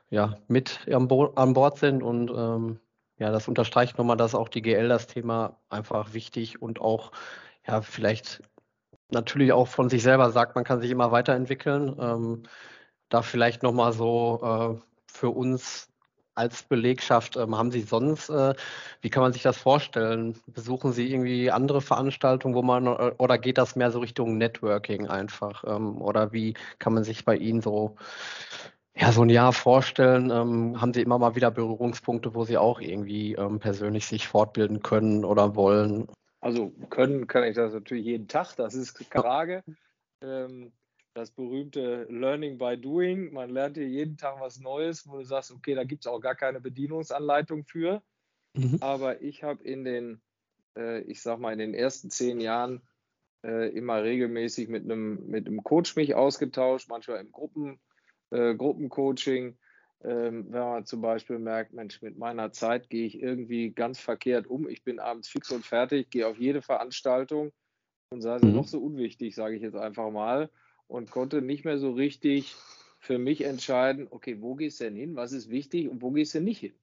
ja 0.09 0.37
mit 0.47 0.87
an, 0.87 1.07
Bo 1.07 1.25
an 1.35 1.53
Bord 1.53 1.77
sind 1.77 2.03
und 2.03 2.31
ähm, 2.31 2.79
ja, 3.17 3.31
das 3.31 3.47
unterstreicht 3.47 3.97
nochmal, 3.97 4.17
dass 4.17 4.35
auch 4.35 4.49
die 4.49 4.61
GL 4.61 4.87
das 4.87 5.07
Thema 5.07 5.57
einfach 5.69 6.13
wichtig 6.13 6.61
und 6.61 6.81
auch 6.81 7.11
ja 7.67 7.81
vielleicht 7.81 8.41
natürlich 9.11 9.53
auch 9.53 9.67
von 9.67 9.89
sich 9.89 10.03
selber 10.03 10.31
sagt, 10.31 10.55
man 10.55 10.63
kann 10.63 10.81
sich 10.81 10.91
immer 10.91 11.11
weiterentwickeln. 11.11 11.95
Ähm, 11.99 12.43
da 13.09 13.21
vielleicht 13.21 13.63
nochmal 13.63 13.93
so 13.93 14.41
äh, 14.79 14.81
für 15.07 15.29
uns 15.29 15.92
als 16.35 16.63
Belegschaft, 16.63 17.37
ähm, 17.37 17.57
haben 17.57 17.71
Sie 17.71 17.81
sonst, 17.81 18.29
äh, 18.29 18.53
wie 19.01 19.09
kann 19.09 19.23
man 19.23 19.33
sich 19.33 19.43
das 19.43 19.57
vorstellen? 19.57 20.35
Besuchen 20.47 20.91
Sie 20.91 21.11
irgendwie 21.11 21.51
andere 21.51 21.81
Veranstaltungen, 21.81 22.55
wo 22.55 22.61
man, 22.61 22.87
äh, 22.87 23.11
oder 23.17 23.37
geht 23.37 23.57
das 23.57 23.75
mehr 23.75 23.91
so 23.91 23.99
Richtung 23.99 24.37
Networking 24.37 25.07
einfach? 25.07 25.63
Ähm, 25.67 26.01
oder 26.01 26.31
wie 26.33 26.55
kann 26.79 26.93
man 26.93 27.03
sich 27.03 27.25
bei 27.25 27.35
Ihnen 27.35 27.61
so, 27.61 27.95
ja, 28.95 29.11
so 29.11 29.21
ein 29.23 29.29
Jahr 29.29 29.53
vorstellen? 29.53 30.31
Ähm, 30.31 30.81
haben 30.81 30.93
Sie 30.93 31.01
immer 31.01 31.19
mal 31.19 31.35
wieder 31.35 31.51
Berührungspunkte, 31.51 32.33
wo 32.33 32.45
Sie 32.45 32.57
auch 32.57 32.79
irgendwie 32.79 33.33
ähm, 33.33 33.59
persönlich 33.59 34.05
sich 34.07 34.27
fortbilden 34.27 34.81
können 34.81 35.25
oder 35.25 35.55
wollen? 35.55 36.07
Also 36.41 36.71
können 36.89 37.27
kann 37.27 37.45
ich 37.45 37.55
das 37.55 37.73
natürlich 37.73 38.05
jeden 38.05 38.27
Tag, 38.27 38.55
das 38.55 38.73
ist 38.73 39.01
Frage. 39.05 39.63
Das 41.15 41.29
berühmte 41.29 42.07
Learning 42.09 42.57
by 42.57 42.75
Doing. 42.75 43.33
Man 43.33 43.51
lernt 43.51 43.77
hier 43.77 43.87
jeden 43.87 44.17
Tag 44.17 44.39
was 44.39 44.59
Neues, 44.59 45.07
wo 45.07 45.17
du 45.17 45.23
sagst, 45.23 45.51
okay, 45.51 45.75
da 45.75 45.83
gibt 45.83 46.05
es 46.05 46.11
auch 46.11 46.19
gar 46.19 46.33
keine 46.33 46.59
Bedienungsanleitung 46.59 47.65
für. 47.65 48.01
Mhm. 48.55 48.77
Aber 48.81 49.21
ich 49.21 49.43
habe 49.43 49.63
in 49.63 49.83
den, 49.83 50.21
äh, 50.75 51.01
ich 51.01 51.21
sag 51.21 51.39
mal, 51.39 51.53
in 51.53 51.59
den 51.59 51.75
ersten 51.75 52.09
zehn 52.09 52.41
Jahren 52.41 52.81
äh, 53.43 53.69
immer 53.69 54.01
regelmäßig 54.01 54.69
mit 54.69 54.85
einem, 54.85 55.27
mit 55.27 55.45
einem 55.45 55.63
Coach 55.63 55.95
mich 55.95 56.15
ausgetauscht, 56.15 56.89
manchmal 56.89 57.19
im 57.19 57.31
Gruppen, 57.31 57.79
äh, 58.31 58.55
Gruppencoaching. 58.55 59.57
Ähm, 60.03 60.47
wenn 60.49 60.61
man 60.61 60.85
zum 60.85 61.01
Beispiel 61.01 61.37
merkt, 61.37 61.73
Mensch, 61.73 62.01
mit 62.01 62.17
meiner 62.17 62.51
Zeit 62.51 62.89
gehe 62.89 63.05
ich 63.05 63.21
irgendwie 63.21 63.71
ganz 63.71 63.99
verkehrt 63.99 64.47
um. 64.47 64.67
Ich 64.67 64.83
bin 64.83 64.99
abends 64.99 65.29
fix 65.29 65.51
und 65.51 65.63
fertig, 65.63 66.09
gehe 66.09 66.27
auf 66.27 66.37
jede 66.37 66.63
Veranstaltung 66.63 67.51
und 68.09 68.21
sei 68.21 68.39
sie 68.39 68.47
mhm. 68.47 68.55
noch 68.55 68.67
so 68.67 68.79
unwichtig, 68.79 69.35
sage 69.35 69.55
ich 69.55 69.61
jetzt 69.61 69.77
einfach 69.77 70.09
mal 70.09 70.49
und 70.87 71.11
konnte 71.11 71.41
nicht 71.41 71.65
mehr 71.65 71.77
so 71.77 71.91
richtig 71.91 72.55
für 72.99 73.17
mich 73.17 73.43
entscheiden, 73.43 74.07
okay, 74.11 74.37
wo 74.39 74.55
gehst 74.55 74.79
du 74.79 74.85
denn 74.85 74.95
hin, 74.95 75.15
was 75.15 75.33
ist 75.33 75.49
wichtig 75.49 75.89
und 75.89 76.01
wo 76.01 76.11
gehst 76.11 76.35
du 76.35 76.39
nicht 76.39 76.59
hin? 76.59 76.73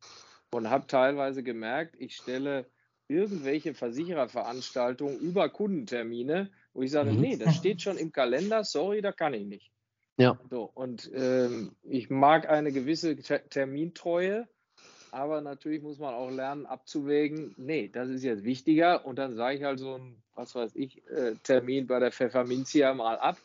Und 0.52 0.68
habe 0.68 0.86
teilweise 0.86 1.42
gemerkt, 1.42 1.96
ich 1.98 2.16
stelle 2.16 2.66
irgendwelche 3.08 3.74
Versichererveranstaltungen 3.74 5.18
über 5.18 5.48
Kundentermine, 5.48 6.50
wo 6.74 6.82
ich 6.82 6.90
sage, 6.90 7.12
mhm. 7.12 7.20
nee, 7.20 7.36
das 7.36 7.56
steht 7.56 7.82
schon 7.82 7.96
im 7.96 8.12
Kalender, 8.12 8.64
sorry, 8.64 9.00
da 9.00 9.12
kann 9.12 9.34
ich 9.34 9.46
nicht. 9.46 9.72
Ja. 10.18 10.38
So, 10.50 10.70
und 10.74 11.10
ähm, 11.14 11.74
ich 11.82 12.10
mag 12.10 12.48
eine 12.50 12.72
gewisse 12.72 13.16
Termintreue, 13.16 14.46
aber 15.12 15.40
natürlich 15.40 15.82
muss 15.82 15.98
man 15.98 16.12
auch 16.12 16.30
lernen 16.30 16.66
abzuwägen, 16.66 17.54
nee, 17.56 17.88
das 17.88 18.10
ist 18.10 18.22
jetzt 18.22 18.44
wichtiger 18.44 19.06
und 19.06 19.18
dann 19.18 19.34
sage 19.34 19.56
ich 19.56 19.64
halt 19.64 19.78
so 19.78 19.94
ein, 19.94 20.22
was 20.34 20.54
weiß 20.54 20.76
ich, 20.76 21.02
äh, 21.08 21.34
Termin 21.42 21.86
bei 21.86 21.98
der 21.98 22.12
Pfefferminzia 22.12 22.92
mal 22.92 23.18
ab 23.18 23.38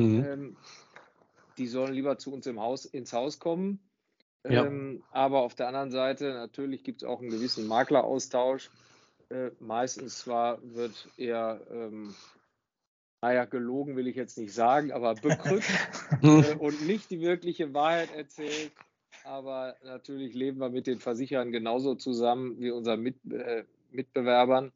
Mhm. 0.00 0.24
Ähm, 0.24 0.56
die 1.58 1.66
sollen 1.66 1.92
lieber 1.92 2.18
zu 2.18 2.32
uns 2.32 2.46
im 2.46 2.60
Haus, 2.60 2.84
ins 2.84 3.12
Haus 3.12 3.38
kommen. 3.38 3.80
Ja. 4.48 4.64
Ähm, 4.64 5.02
aber 5.10 5.40
auf 5.40 5.54
der 5.54 5.68
anderen 5.68 5.90
Seite, 5.90 6.32
natürlich 6.32 6.82
gibt 6.82 7.02
es 7.02 7.08
auch 7.08 7.20
einen 7.20 7.30
gewissen 7.30 7.66
Makleraustausch. 7.66 8.70
Äh, 9.28 9.50
meistens 9.60 10.18
zwar 10.18 10.58
wird 10.62 11.08
eher, 11.16 11.60
ähm, 11.70 12.14
naja, 13.20 13.44
gelogen 13.44 13.96
will 13.96 14.06
ich 14.06 14.16
jetzt 14.16 14.38
nicht 14.38 14.54
sagen, 14.54 14.92
aber 14.92 15.14
bekrückt 15.14 15.68
äh, 16.22 16.54
und 16.56 16.86
nicht 16.86 17.10
die 17.10 17.20
wirkliche 17.20 17.74
Wahrheit 17.74 18.14
erzählt. 18.14 18.72
Aber 19.24 19.76
natürlich 19.84 20.34
leben 20.34 20.58
wir 20.58 20.70
mit 20.70 20.86
den 20.86 20.98
Versicherern 20.98 21.52
genauso 21.52 21.94
zusammen 21.94 22.58
wie 22.58 22.70
unseren 22.70 23.02
mit, 23.02 23.16
äh, 23.30 23.64
Mitbewerbern. 23.90 24.72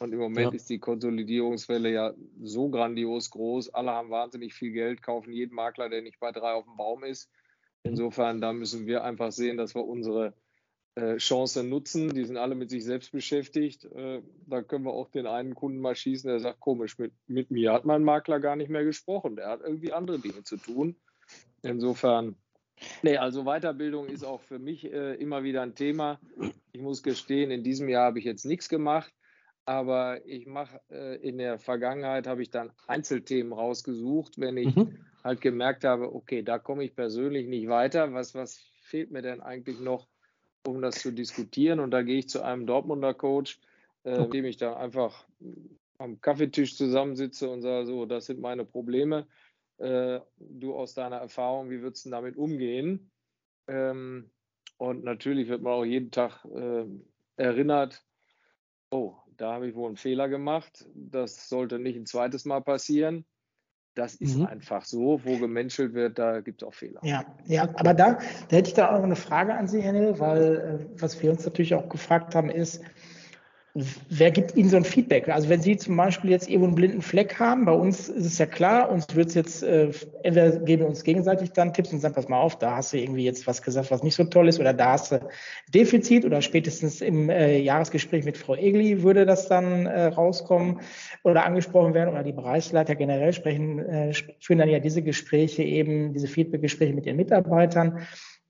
Und 0.00 0.12
im 0.12 0.18
Moment 0.18 0.52
ja. 0.52 0.56
ist 0.56 0.70
die 0.70 0.78
Konsolidierungswelle 0.78 1.92
ja 1.92 2.14
so 2.42 2.70
grandios 2.70 3.30
groß. 3.30 3.74
Alle 3.74 3.90
haben 3.90 4.08
wahnsinnig 4.08 4.54
viel 4.54 4.72
Geld, 4.72 5.02
kaufen 5.02 5.30
jeden 5.30 5.54
Makler, 5.54 5.90
der 5.90 6.00
nicht 6.00 6.18
bei 6.18 6.32
drei 6.32 6.52
auf 6.52 6.64
dem 6.64 6.78
Baum 6.78 7.04
ist. 7.04 7.30
Insofern, 7.82 8.40
da 8.40 8.54
müssen 8.54 8.86
wir 8.86 9.04
einfach 9.04 9.30
sehen, 9.30 9.58
dass 9.58 9.74
wir 9.74 9.84
unsere 9.84 10.32
äh, 10.94 11.18
Chance 11.18 11.64
nutzen. 11.64 12.14
Die 12.14 12.24
sind 12.24 12.38
alle 12.38 12.54
mit 12.54 12.70
sich 12.70 12.82
selbst 12.82 13.12
beschäftigt. 13.12 13.84
Äh, 13.84 14.22
da 14.46 14.62
können 14.62 14.86
wir 14.86 14.94
auch 14.94 15.10
den 15.10 15.26
einen 15.26 15.54
Kunden 15.54 15.80
mal 15.80 15.94
schießen, 15.94 16.30
der 16.30 16.40
sagt, 16.40 16.60
komisch, 16.60 16.98
mit, 16.98 17.12
mit 17.26 17.50
mir 17.50 17.74
hat 17.74 17.84
mein 17.84 18.02
Makler 18.02 18.40
gar 18.40 18.56
nicht 18.56 18.70
mehr 18.70 18.84
gesprochen. 18.84 19.36
Der 19.36 19.48
hat 19.48 19.60
irgendwie 19.60 19.92
andere 19.92 20.18
Dinge 20.18 20.44
zu 20.44 20.56
tun. 20.56 20.96
Insofern, 21.60 22.36
nee, 23.02 23.18
also 23.18 23.44
Weiterbildung 23.44 24.06
ist 24.06 24.24
auch 24.24 24.40
für 24.40 24.58
mich 24.58 24.90
äh, 24.90 25.14
immer 25.16 25.42
wieder 25.42 25.60
ein 25.60 25.74
Thema. 25.74 26.18
Ich 26.72 26.80
muss 26.80 27.02
gestehen, 27.02 27.50
in 27.50 27.62
diesem 27.62 27.90
Jahr 27.90 28.06
habe 28.06 28.18
ich 28.18 28.24
jetzt 28.24 28.46
nichts 28.46 28.70
gemacht. 28.70 29.12
Aber 29.66 30.26
ich 30.26 30.46
mache 30.46 30.80
äh, 30.90 31.16
in 31.16 31.38
der 31.38 31.58
Vergangenheit 31.58 32.26
habe 32.26 32.42
ich 32.42 32.50
dann 32.50 32.72
Einzelthemen 32.86 33.52
rausgesucht, 33.52 34.40
wenn 34.40 34.56
ich 34.56 34.74
mhm. 34.74 34.98
halt 35.22 35.40
gemerkt 35.40 35.84
habe, 35.84 36.14
okay, 36.14 36.42
da 36.42 36.58
komme 36.58 36.84
ich 36.84 36.94
persönlich 36.94 37.46
nicht 37.46 37.68
weiter. 37.68 38.12
Was, 38.12 38.34
was 38.34 38.58
fehlt 38.82 39.10
mir 39.10 39.22
denn 39.22 39.40
eigentlich 39.40 39.78
noch, 39.78 40.08
um 40.66 40.82
das 40.82 41.00
zu 41.00 41.12
diskutieren? 41.12 41.78
Und 41.80 41.92
da 41.92 42.02
gehe 42.02 42.18
ich 42.18 42.28
zu 42.28 42.42
einem 42.42 42.66
Dortmunder 42.66 43.14
Coach, 43.14 43.60
äh, 44.04 44.18
mit 44.18 44.34
dem 44.34 44.44
ich 44.44 44.56
dann 44.56 44.74
einfach 44.74 45.26
am 45.98 46.20
Kaffeetisch 46.20 46.76
zusammensitze 46.76 47.48
und 47.48 47.62
sage, 47.62 47.86
so, 47.86 48.06
das 48.06 48.26
sind 48.26 48.40
meine 48.40 48.64
Probleme. 48.64 49.26
Äh, 49.78 50.20
du 50.38 50.74
aus 50.74 50.94
deiner 50.94 51.16
Erfahrung, 51.16 51.70
wie 51.70 51.82
würdest 51.82 52.06
du 52.06 52.10
damit 52.10 52.36
umgehen? 52.36 53.10
Ähm, 53.68 54.30
und 54.78 55.04
natürlich 55.04 55.48
wird 55.48 55.62
man 55.62 55.74
auch 55.74 55.84
jeden 55.84 56.10
Tag 56.10 56.44
äh, 56.46 56.86
erinnert, 57.36 58.02
oh, 58.90 59.16
da 59.40 59.54
habe 59.54 59.68
ich 59.68 59.74
wohl 59.74 59.88
einen 59.88 59.96
Fehler 59.96 60.28
gemacht. 60.28 60.86
Das 60.94 61.48
sollte 61.48 61.78
nicht 61.78 61.96
ein 61.96 62.06
zweites 62.06 62.44
Mal 62.44 62.60
passieren. 62.60 63.24
Das 63.94 64.14
ist 64.14 64.36
mhm. 64.36 64.46
einfach 64.46 64.84
so, 64.84 65.20
wo 65.24 65.38
gemenschelt 65.38 65.94
wird, 65.94 66.18
da 66.18 66.40
gibt 66.40 66.62
es 66.62 66.68
auch 66.68 66.74
Fehler. 66.74 67.00
Ja, 67.02 67.24
ja, 67.46 67.68
aber 67.74 67.92
da, 67.92 68.18
da 68.48 68.56
hätte 68.56 68.68
ich 68.68 68.74
da 68.74 68.94
auch 68.94 69.02
eine 69.02 69.16
Frage 69.16 69.54
an 69.54 69.66
Sie, 69.66 69.82
Herr 69.82 70.18
weil 70.20 70.88
äh, 70.96 71.00
was 71.00 71.20
wir 71.20 71.30
uns 71.30 71.44
natürlich 71.44 71.74
auch 71.74 71.88
gefragt 71.88 72.34
haben, 72.34 72.50
ist, 72.50 72.84
Wer 73.74 74.32
gibt 74.32 74.56
Ihnen 74.56 74.68
so 74.68 74.76
ein 74.76 74.84
Feedback? 74.84 75.28
Also 75.28 75.48
wenn 75.48 75.60
Sie 75.60 75.76
zum 75.76 75.96
Beispiel 75.96 76.30
jetzt 76.30 76.48
irgendwo 76.48 76.66
einen 76.66 76.74
blinden 76.74 77.02
Fleck 77.02 77.38
haben, 77.38 77.66
bei 77.66 77.72
uns 77.72 78.08
ist 78.08 78.26
es 78.26 78.38
ja 78.38 78.46
klar, 78.46 78.90
uns 78.90 79.06
wird 79.14 79.28
es 79.28 79.34
jetzt, 79.34 79.62
äh, 79.62 79.90
entweder 80.24 80.58
geben 80.58 80.82
wir 80.82 80.88
uns 80.88 81.04
gegenseitig 81.04 81.52
dann 81.52 81.72
Tipps 81.72 81.92
und 81.92 82.00
sagen, 82.00 82.14
pass 82.14 82.28
mal 82.28 82.40
auf, 82.40 82.58
da 82.58 82.76
hast 82.76 82.92
du 82.92 82.98
irgendwie 82.98 83.24
jetzt 83.24 83.46
was 83.46 83.62
gesagt, 83.62 83.92
was 83.92 84.02
nicht 84.02 84.16
so 84.16 84.24
toll 84.24 84.48
ist, 84.48 84.58
oder 84.58 84.72
da 84.72 84.92
hast 84.92 85.12
du 85.12 85.20
Defizit, 85.72 86.24
oder 86.24 86.42
spätestens 86.42 87.00
im 87.00 87.30
äh, 87.30 87.58
Jahresgespräch 87.58 88.24
mit 88.24 88.36
Frau 88.36 88.56
Egli 88.56 89.02
würde 89.04 89.24
das 89.24 89.46
dann 89.46 89.86
äh, 89.86 90.06
rauskommen 90.06 90.80
oder 91.22 91.44
angesprochen 91.44 91.94
werden, 91.94 92.10
oder 92.10 92.24
die 92.24 92.32
Bereichsleiter 92.32 92.96
generell 92.96 93.32
sprechen, 93.32 93.78
äh, 93.78 94.12
führen 94.40 94.58
dann 94.58 94.68
ja 94.68 94.80
diese 94.80 95.02
Gespräche 95.02 95.62
eben, 95.62 96.12
diese 96.12 96.26
Feedback-Gespräche 96.26 96.92
mit 96.92 97.06
ihren 97.06 97.16
Mitarbeitern. 97.16 98.00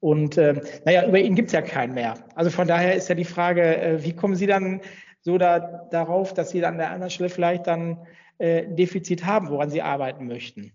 Und 0.01 0.39
äh, 0.39 0.63
naja, 0.87 1.07
über 1.07 1.19
ihn 1.19 1.35
gibt's 1.35 1.53
ja 1.53 1.61
keinen 1.61 1.93
mehr. 1.93 2.15
Also 2.35 2.51
von 2.51 2.67
daher 2.67 2.95
ist 2.95 3.11
ja 3.11 3.15
die 3.15 3.27
Frage, 3.27 3.77
äh, 3.77 4.03
wie 4.03 4.15
kommen 4.15 4.35
Sie 4.35 4.47
dann 4.47 4.81
so 5.21 5.39
da, 5.39 5.59
darauf, 5.91 6.35
dass 6.35 6.51
Sie 6.51 6.61
dann 6.61 6.75
an 6.75 6.79
der 6.79 6.91
anderen 6.91 7.11
Stelle 7.11 7.31
vielleicht 7.31 7.67
dann 7.67 8.07
äh, 8.39 8.65
ein 8.65 8.77
Defizit 8.77 9.25
haben, 9.25 9.49
woran 9.49 9.71
Sie 9.71 9.83
arbeiten 9.83 10.27
möchten? 10.27 10.73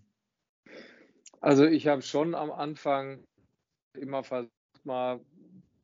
Also 1.40 1.64
ich 1.64 1.86
habe 1.86 2.02
schon 2.02 2.34
am 2.34 2.50
Anfang 2.50 3.24
immer 3.98 4.22
versucht, 4.22 4.52
mal 4.84 5.20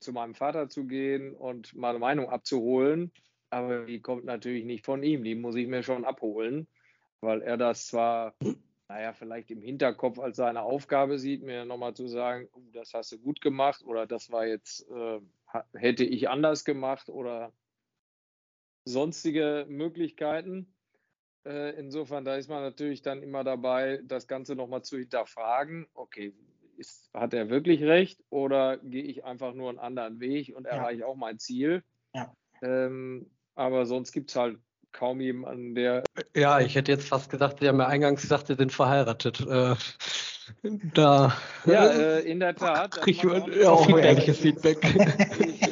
zu 0.00 0.12
meinem 0.12 0.34
Vater 0.34 0.68
zu 0.68 0.86
gehen 0.86 1.34
und 1.34 1.74
meine 1.74 1.98
Meinung 1.98 2.28
abzuholen. 2.28 3.12
Aber 3.50 3.84
die 3.84 4.00
kommt 4.00 4.24
natürlich 4.24 4.64
nicht 4.64 4.84
von 4.84 5.02
ihm. 5.02 5.24
Die 5.24 5.34
muss 5.34 5.56
ich 5.56 5.68
mir 5.68 5.82
schon 5.82 6.04
abholen, 6.04 6.66
weil 7.20 7.42
er 7.42 7.56
das 7.56 7.86
zwar 7.86 8.34
naja, 8.92 9.14
vielleicht 9.14 9.50
im 9.50 9.62
Hinterkopf 9.62 10.18
als 10.18 10.36
seine 10.36 10.60
Aufgabe 10.60 11.18
sieht, 11.18 11.42
mir 11.42 11.64
nochmal 11.64 11.94
zu 11.94 12.08
sagen, 12.08 12.46
oh, 12.52 12.60
das 12.74 12.92
hast 12.92 13.10
du 13.12 13.18
gut 13.18 13.40
gemacht 13.40 13.82
oder 13.86 14.06
das 14.06 14.30
war 14.30 14.46
jetzt, 14.46 14.86
äh, 14.90 15.18
hätte 15.72 16.04
ich 16.04 16.28
anders 16.28 16.66
gemacht 16.66 17.08
oder 17.08 17.54
sonstige 18.84 19.66
Möglichkeiten. 19.68 20.74
Äh, 21.44 21.76
insofern, 21.78 22.24
da 22.24 22.36
ist 22.36 22.48
man 22.48 22.62
natürlich 22.62 23.02
dann 23.02 23.22
immer 23.22 23.44
dabei, 23.44 24.00
das 24.04 24.26
Ganze 24.26 24.54
nochmal 24.54 24.82
zu 24.82 24.98
hinterfragen. 24.98 25.86
Okay, 25.94 26.34
ist, 26.76 27.10
hat 27.14 27.34
er 27.34 27.50
wirklich 27.50 27.82
recht 27.82 28.22
oder 28.30 28.78
gehe 28.78 29.04
ich 29.04 29.24
einfach 29.24 29.54
nur 29.54 29.68
einen 29.68 29.78
anderen 29.78 30.20
Weg 30.20 30.54
und 30.54 30.66
erreiche 30.66 31.00
ja. 31.00 31.06
auch 31.06 31.16
mein 31.16 31.38
Ziel? 31.38 31.82
Ja. 32.14 32.32
Ähm, 32.62 33.30
aber 33.54 33.86
sonst 33.86 34.12
gibt 34.12 34.30
es 34.30 34.36
halt 34.36 34.58
kaum 34.92 35.20
jemanden, 35.20 35.74
der. 35.74 36.04
Ja, 36.34 36.60
ich 36.60 36.74
hätte 36.74 36.92
jetzt 36.92 37.08
fast 37.08 37.30
gesagt, 37.30 37.60
Sie 37.60 37.68
haben 37.68 37.80
ja 37.80 37.86
eingangs 37.86 38.22
gesagt, 38.22 38.46
Sie 38.46 38.54
sind 38.54 38.72
verheiratet. 38.72 39.40
Äh, 39.40 39.74
da. 40.94 41.36
Ja, 41.66 41.86
äh, 41.86 42.20
in 42.20 42.40
der 42.40 42.54
Tat. 42.54 42.92
Kriege 43.00 43.42
ich 43.50 43.66
auch, 43.66 43.80
auch 43.80 43.88
ein 43.88 43.98
ehrliches 43.98 44.38
Feedback. 44.38 44.78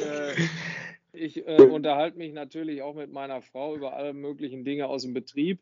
Ich, 1.21 1.47
äh, 1.47 1.61
unterhalte 1.61 2.17
mich 2.17 2.33
natürlich 2.33 2.81
auch 2.81 2.95
mit 2.95 3.11
meiner 3.11 3.41
Frau 3.41 3.75
über 3.75 3.93
alle 3.93 4.13
möglichen 4.13 4.63
Dinge 4.63 4.87
aus 4.87 5.03
dem 5.03 5.13
Betrieb 5.13 5.61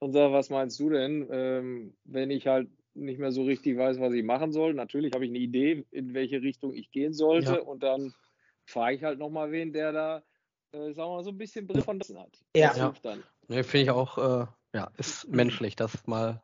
und 0.00 0.12
sage, 0.12 0.32
was 0.32 0.50
meinst 0.50 0.78
du 0.80 0.90
denn, 0.90 1.28
ähm, 1.30 1.96
wenn 2.04 2.30
ich 2.30 2.46
halt 2.46 2.68
nicht 2.94 3.18
mehr 3.18 3.30
so 3.30 3.44
richtig 3.44 3.76
weiß, 3.76 4.00
was 4.00 4.12
ich 4.14 4.24
machen 4.24 4.52
soll. 4.52 4.74
Natürlich 4.74 5.12
habe 5.14 5.24
ich 5.24 5.30
eine 5.30 5.38
Idee, 5.38 5.84
in 5.90 6.14
welche 6.14 6.42
Richtung 6.42 6.74
ich 6.74 6.90
gehen 6.90 7.12
sollte 7.12 7.52
ja. 7.52 7.60
und 7.60 7.82
dann 7.82 8.14
frage 8.64 8.96
ich 8.96 9.04
halt 9.04 9.18
nochmal 9.18 9.52
wen, 9.52 9.72
der 9.72 9.92
da 9.92 10.22
äh, 10.72 10.92
sagen 10.92 11.10
wir 11.10 11.16
mal, 11.16 11.24
so 11.24 11.30
ein 11.30 11.38
bisschen 11.38 11.66
Brief 11.66 11.84
von 11.84 11.98
das 11.98 12.14
hat. 12.14 12.38
Ja, 12.54 12.74
ja. 12.76 12.94
dann. 13.02 13.22
Nee, 13.48 13.62
finde 13.62 13.84
ich 13.84 13.90
auch, 13.90 14.18
äh, 14.18 14.46
ja, 14.74 14.90
ist 14.98 15.28
menschlich, 15.28 15.76
das 15.76 16.06
mal 16.06 16.42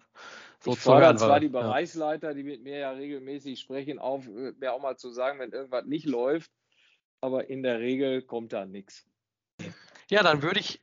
so 0.60 0.72
ich 0.72 0.80
zu 0.80 0.94
hören. 0.94 1.18
zwar 1.18 1.40
die 1.40 1.48
Bereichsleiter, 1.48 2.28
ja. 2.28 2.34
die 2.34 2.44
mit 2.44 2.62
mir 2.62 2.78
ja 2.78 2.90
regelmäßig 2.92 3.58
sprechen, 3.60 3.98
auf, 3.98 4.26
äh, 4.28 4.52
mir 4.58 4.72
auch 4.72 4.80
mal 4.80 4.96
zu 4.96 5.10
sagen, 5.10 5.38
wenn 5.40 5.52
irgendwas 5.52 5.84
nicht 5.84 6.06
läuft, 6.06 6.50
aber 7.22 7.48
in 7.48 7.62
der 7.62 7.80
Regel 7.80 8.22
kommt 8.22 8.52
da 8.52 8.66
nichts. 8.66 9.06
Ja, 10.10 10.22
dann 10.22 10.42
würde 10.42 10.60
ich 10.60 10.80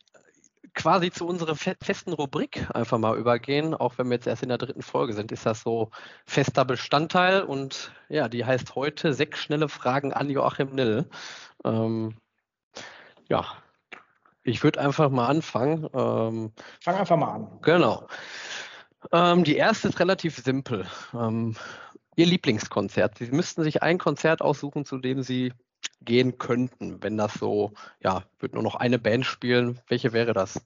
quasi 0.74 1.12
zu 1.12 1.28
unserer 1.28 1.56
festen 1.56 2.14
Rubrik 2.14 2.68
einfach 2.74 2.98
mal 2.98 3.18
übergehen, 3.18 3.74
auch 3.74 3.98
wenn 3.98 4.08
wir 4.08 4.16
jetzt 4.16 4.28
erst 4.28 4.44
in 4.44 4.50
der 4.50 4.58
dritten 4.58 4.82
Folge 4.82 5.14
sind, 5.14 5.32
ist 5.32 5.46
das 5.46 5.62
so 5.62 5.92
fester 6.26 6.66
Bestandteil 6.66 7.44
und 7.44 7.92
ja, 8.08 8.30
die 8.30 8.46
heißt 8.46 8.76
heute 8.76 9.14
sechs 9.14 9.40
schnelle 9.40 9.68
Fragen 9.68 10.14
an 10.14 10.30
Joachim 10.30 10.74
Nill. 10.76 11.10
Ähm, 11.66 12.16
ja, 13.28 13.46
ich 14.44 14.64
würde 14.64 14.80
einfach 14.80 15.10
mal 15.10 15.28
anfangen. 15.28 15.88
Ähm, 15.94 16.54
Fang 16.82 16.96
einfach 16.96 17.18
mal 17.18 17.34
an. 17.34 17.60
Genau. 17.62 18.08
Ähm, 19.12 19.44
die 19.44 19.56
erste 19.56 19.90
ist 19.90 20.00
relativ 20.00 20.38
simpel. 20.38 20.88
Ähm, 21.14 21.56
Ihr 22.16 22.26
Lieblingskonzert. 22.26 23.18
Sie 23.18 23.32
müssten 23.32 23.64
sich 23.64 23.82
ein 23.84 23.98
Konzert 23.98 24.42
aussuchen, 24.42 24.86
zu 24.86 24.98
dem 24.98 25.24
Sie 25.24 25.54
gehen 26.02 26.38
könnten, 26.38 27.02
wenn 27.04 27.18
das 27.18 27.34
so, 27.36 27.74
ja, 28.00 28.24
wird 28.40 28.54
nur 28.54 28.64
noch 28.64 28.76
eine 28.76 29.00
Band 29.00 29.26
spielen. 29.26 29.80
Welche 29.88 30.14
wäre 30.14 30.34
das? 30.34 30.66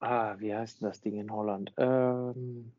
Ah, 0.00 0.36
wie 0.38 0.54
heißt 0.54 0.80
denn 0.80 0.88
das 0.88 1.00
Ding 1.00 1.18
in 1.18 1.32
Holland? 1.32 1.72
Ähm, 1.76 2.72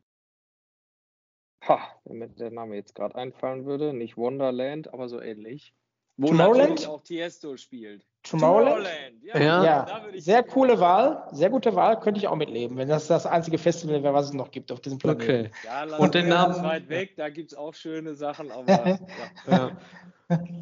ha, 1.62 1.80
wenn 2.04 2.18
mir 2.18 2.28
der 2.28 2.50
Name 2.50 2.76
jetzt 2.76 2.94
gerade 2.94 3.14
einfallen 3.14 3.66
würde, 3.66 3.92
nicht 3.92 4.16
Wonderland, 4.16 4.92
aber 4.92 5.08
so 5.08 5.20
ähnlich. 5.20 5.74
Wo 6.20 6.28
Tomorrowland? 6.28 6.86
auch 6.86 7.02
Tiesto 7.02 7.56
spielt. 7.56 8.04
Tomorrowland? 8.24 8.86
Ja, 9.22 9.40
ja. 9.40 9.64
ja. 9.64 10.02
sehr 10.18 10.42
coole 10.42 10.78
Wahl, 10.78 11.26
sehr 11.32 11.48
gute 11.48 11.74
Wahl, 11.74 11.98
könnte 11.98 12.20
ich 12.20 12.28
auch 12.28 12.36
mitleben, 12.36 12.76
wenn 12.76 12.90
das 12.90 13.06
das 13.06 13.24
einzige 13.24 13.56
Festival 13.56 14.02
wäre, 14.02 14.12
was 14.12 14.26
es 14.26 14.32
noch 14.34 14.50
gibt 14.50 14.70
auf 14.70 14.80
diesem 14.80 14.98
Planeten. 14.98 15.22
Okay. 15.22 15.50
Ja, 15.64 15.96
und 15.96 16.14
den 16.14 16.28
Namen 16.28 16.62
weit 16.62 16.90
weg, 16.90 17.16
da 17.16 17.30
gibt 17.30 17.52
es 17.52 17.58
auch 17.58 17.72
schöne 17.72 18.14
Sachen, 18.14 18.52
aber 18.52 18.98
ja. 19.50 19.70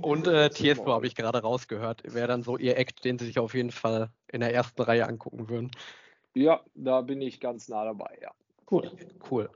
Und 0.01 0.29
äh, 0.29 0.49
Tiesto 0.49 0.92
habe 0.92 1.09
ich 1.09 1.16
gerade 1.16 1.42
rausgehört, 1.42 2.03
wäre 2.05 2.29
dann 2.29 2.44
so 2.44 2.57
Ihr 2.57 2.79
Act, 2.79 3.05
den 3.05 3.18
Sie 3.18 3.27
sich 3.27 3.40
auf 3.40 3.53
jeden 3.53 3.73
Fall 3.73 4.11
in 4.29 4.40
der 4.40 4.55
ersten 4.55 4.81
Reihe 4.81 5.09
angucken 5.09 5.49
würden. 5.49 5.73
Ja, 6.35 6.61
da 6.75 7.01
bin 7.01 7.21
ich 7.21 7.40
ganz 7.40 7.68
nah 7.68 7.85
dabei, 7.85 8.16
ja. 8.23 8.31
Cool. 8.71 8.92
Cool. 9.29 9.51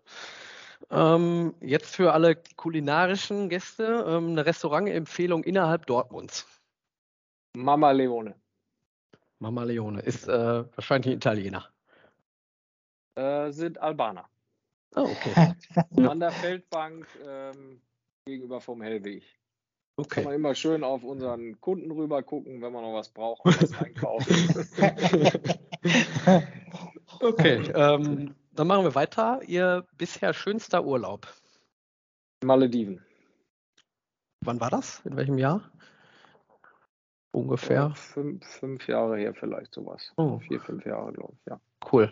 Ähm, 0.91 1.55
jetzt 1.61 1.97
für 1.97 2.13
alle 2.13 2.37
kulinarischen 2.57 3.49
Gäste 3.49 4.05
ähm, 4.07 4.31
eine 4.31 4.47
Restaurantempfehlung 4.47 5.45
innerhalb 5.45 5.87
Dortmunds. 5.87 6.47
Mama 7.57 7.91
Leone. 7.91 8.35
Mama 9.39 9.65
Leone 9.65 10.01
ist 10.01 10.29
äh, 10.29 10.65
wahrscheinlich 10.77 11.09
ein 11.09 11.17
Italiener. 11.17 11.69
Äh, 13.17 13.51
sind 13.51 13.79
Albaner. 13.79 14.29
Oh, 14.95 15.09
okay. 15.11 15.55
An 16.09 16.21
der 16.21 16.31
Feldbank 16.31 17.07
ähm, 17.27 17.81
gegenüber 18.25 18.61
vom 18.61 18.83
Hellweg. 18.83 19.25
Okay. 19.97 20.15
Kann 20.15 20.25
man 20.25 20.35
immer 20.35 20.55
schön 20.55 20.85
auf 20.85 21.05
unseren 21.05 21.61
Kunden 21.61 21.91
rüber 21.91 22.23
gucken, 22.23 22.63
wenn 22.63 22.73
man 22.73 22.83
noch 22.83 22.95
was 22.95 23.11
braucht 23.11 23.45
und 23.45 23.63
was 23.63 23.73
einkaufen. 23.83 24.35
okay, 27.21 27.71
ähm, 27.75 28.35
dann 28.53 28.67
machen 28.67 28.85
wir 28.85 28.95
weiter. 28.95 29.41
Ihr 29.47 29.87
bisher 29.97 30.35
schönster 30.35 30.85
Urlaub? 30.85 31.27
Malediven. 32.45 33.01
Wann 34.45 34.61
war 34.61 34.71
das? 34.71 35.01
In 35.05 35.17
welchem 35.17 35.39
Jahr? 35.39 35.63
Ungefähr? 37.31 37.77
Ja, 37.77 37.95
fünf, 37.95 38.45
fünf, 38.47 38.87
Jahre 38.89 39.17
her 39.17 39.35
vielleicht 39.35 39.75
sowas. 39.75 40.13
Oh. 40.17 40.39
Vier, 40.41 40.61
fünf 40.61 40.85
Jahre, 40.85 41.13
glaube 41.13 41.33
ich, 41.39 41.51
ja. 41.51 41.61
Cool. 41.91 42.11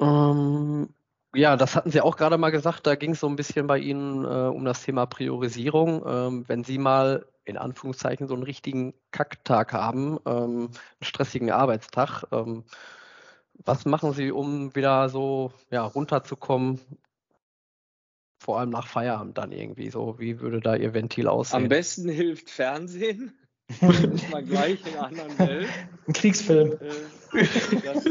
Ähm, 0.00 0.88
ja, 1.34 1.56
das 1.56 1.76
hatten 1.76 1.90
Sie 1.90 2.00
auch 2.00 2.16
gerade 2.16 2.38
mal 2.38 2.50
gesagt, 2.50 2.86
da 2.86 2.94
ging 2.94 3.12
es 3.12 3.20
so 3.20 3.28
ein 3.28 3.36
bisschen 3.36 3.66
bei 3.66 3.78
Ihnen 3.78 4.24
äh, 4.24 4.48
um 4.48 4.64
das 4.64 4.82
Thema 4.82 5.06
Priorisierung. 5.06 6.04
Ähm, 6.06 6.44
wenn 6.48 6.64
Sie 6.64 6.78
mal 6.78 7.26
in 7.44 7.58
Anführungszeichen 7.58 8.28
so 8.28 8.34
einen 8.34 8.44
richtigen 8.44 8.94
Kacktag 9.10 9.72
haben, 9.72 10.18
ähm, 10.26 10.70
einen 10.70 10.70
stressigen 11.02 11.50
Arbeitstag, 11.50 12.24
ähm, 12.32 12.64
was 13.64 13.84
machen 13.84 14.12
Sie, 14.12 14.30
um 14.30 14.74
wieder 14.74 15.08
so 15.08 15.52
ja, 15.70 15.84
runterzukommen? 15.84 16.80
Vor 18.42 18.58
allem 18.58 18.70
nach 18.70 18.88
Feierabend 18.88 19.38
dann 19.38 19.52
irgendwie 19.52 19.90
so. 19.90 20.18
Wie 20.18 20.40
würde 20.40 20.60
da 20.60 20.74
Ihr 20.74 20.94
Ventil 20.94 21.28
aussehen? 21.28 21.62
Am 21.62 21.68
besten 21.68 22.08
hilft 22.08 22.50
Fernsehen. 22.50 23.32
ist 23.80 24.30
man 24.30 24.46
gleich 24.46 24.84
in 24.86 24.94
einer 24.94 25.06
anderen 25.06 25.38
Welt. 25.38 25.68
Ein 26.06 26.12
Kriegsfilm. 26.12 26.72
Äh, 26.72 27.46
das, 27.84 28.04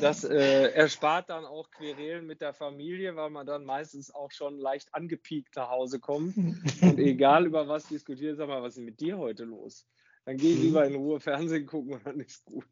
das 0.00 0.24
äh, 0.24 0.70
erspart 0.72 1.28
dann 1.28 1.44
auch 1.44 1.70
Querelen 1.70 2.26
mit 2.26 2.40
der 2.40 2.54
Familie, 2.54 3.16
weil 3.16 3.30
man 3.30 3.46
dann 3.46 3.64
meistens 3.64 4.14
auch 4.14 4.30
schon 4.30 4.58
leicht 4.58 4.94
angepiekt 4.94 5.56
nach 5.56 5.70
Hause 5.70 5.98
kommt. 5.98 6.36
Und 6.36 6.98
egal 6.98 7.46
über 7.46 7.68
was 7.68 7.88
diskutiert, 7.88 8.36
sag 8.36 8.48
mal, 8.48 8.62
was 8.62 8.76
ist 8.76 8.84
mit 8.84 9.00
dir 9.00 9.18
heute 9.18 9.44
los? 9.44 9.86
Dann 10.24 10.36
gehe 10.36 10.52
ich 10.52 10.58
mhm. 10.58 10.64
lieber 10.64 10.84
in 10.86 10.94
Ruhe 10.94 11.20
Fernsehen 11.20 11.66
gucken 11.66 11.94
und 11.94 12.06
dann 12.06 12.20
ist 12.20 12.44
gut. 12.44 12.66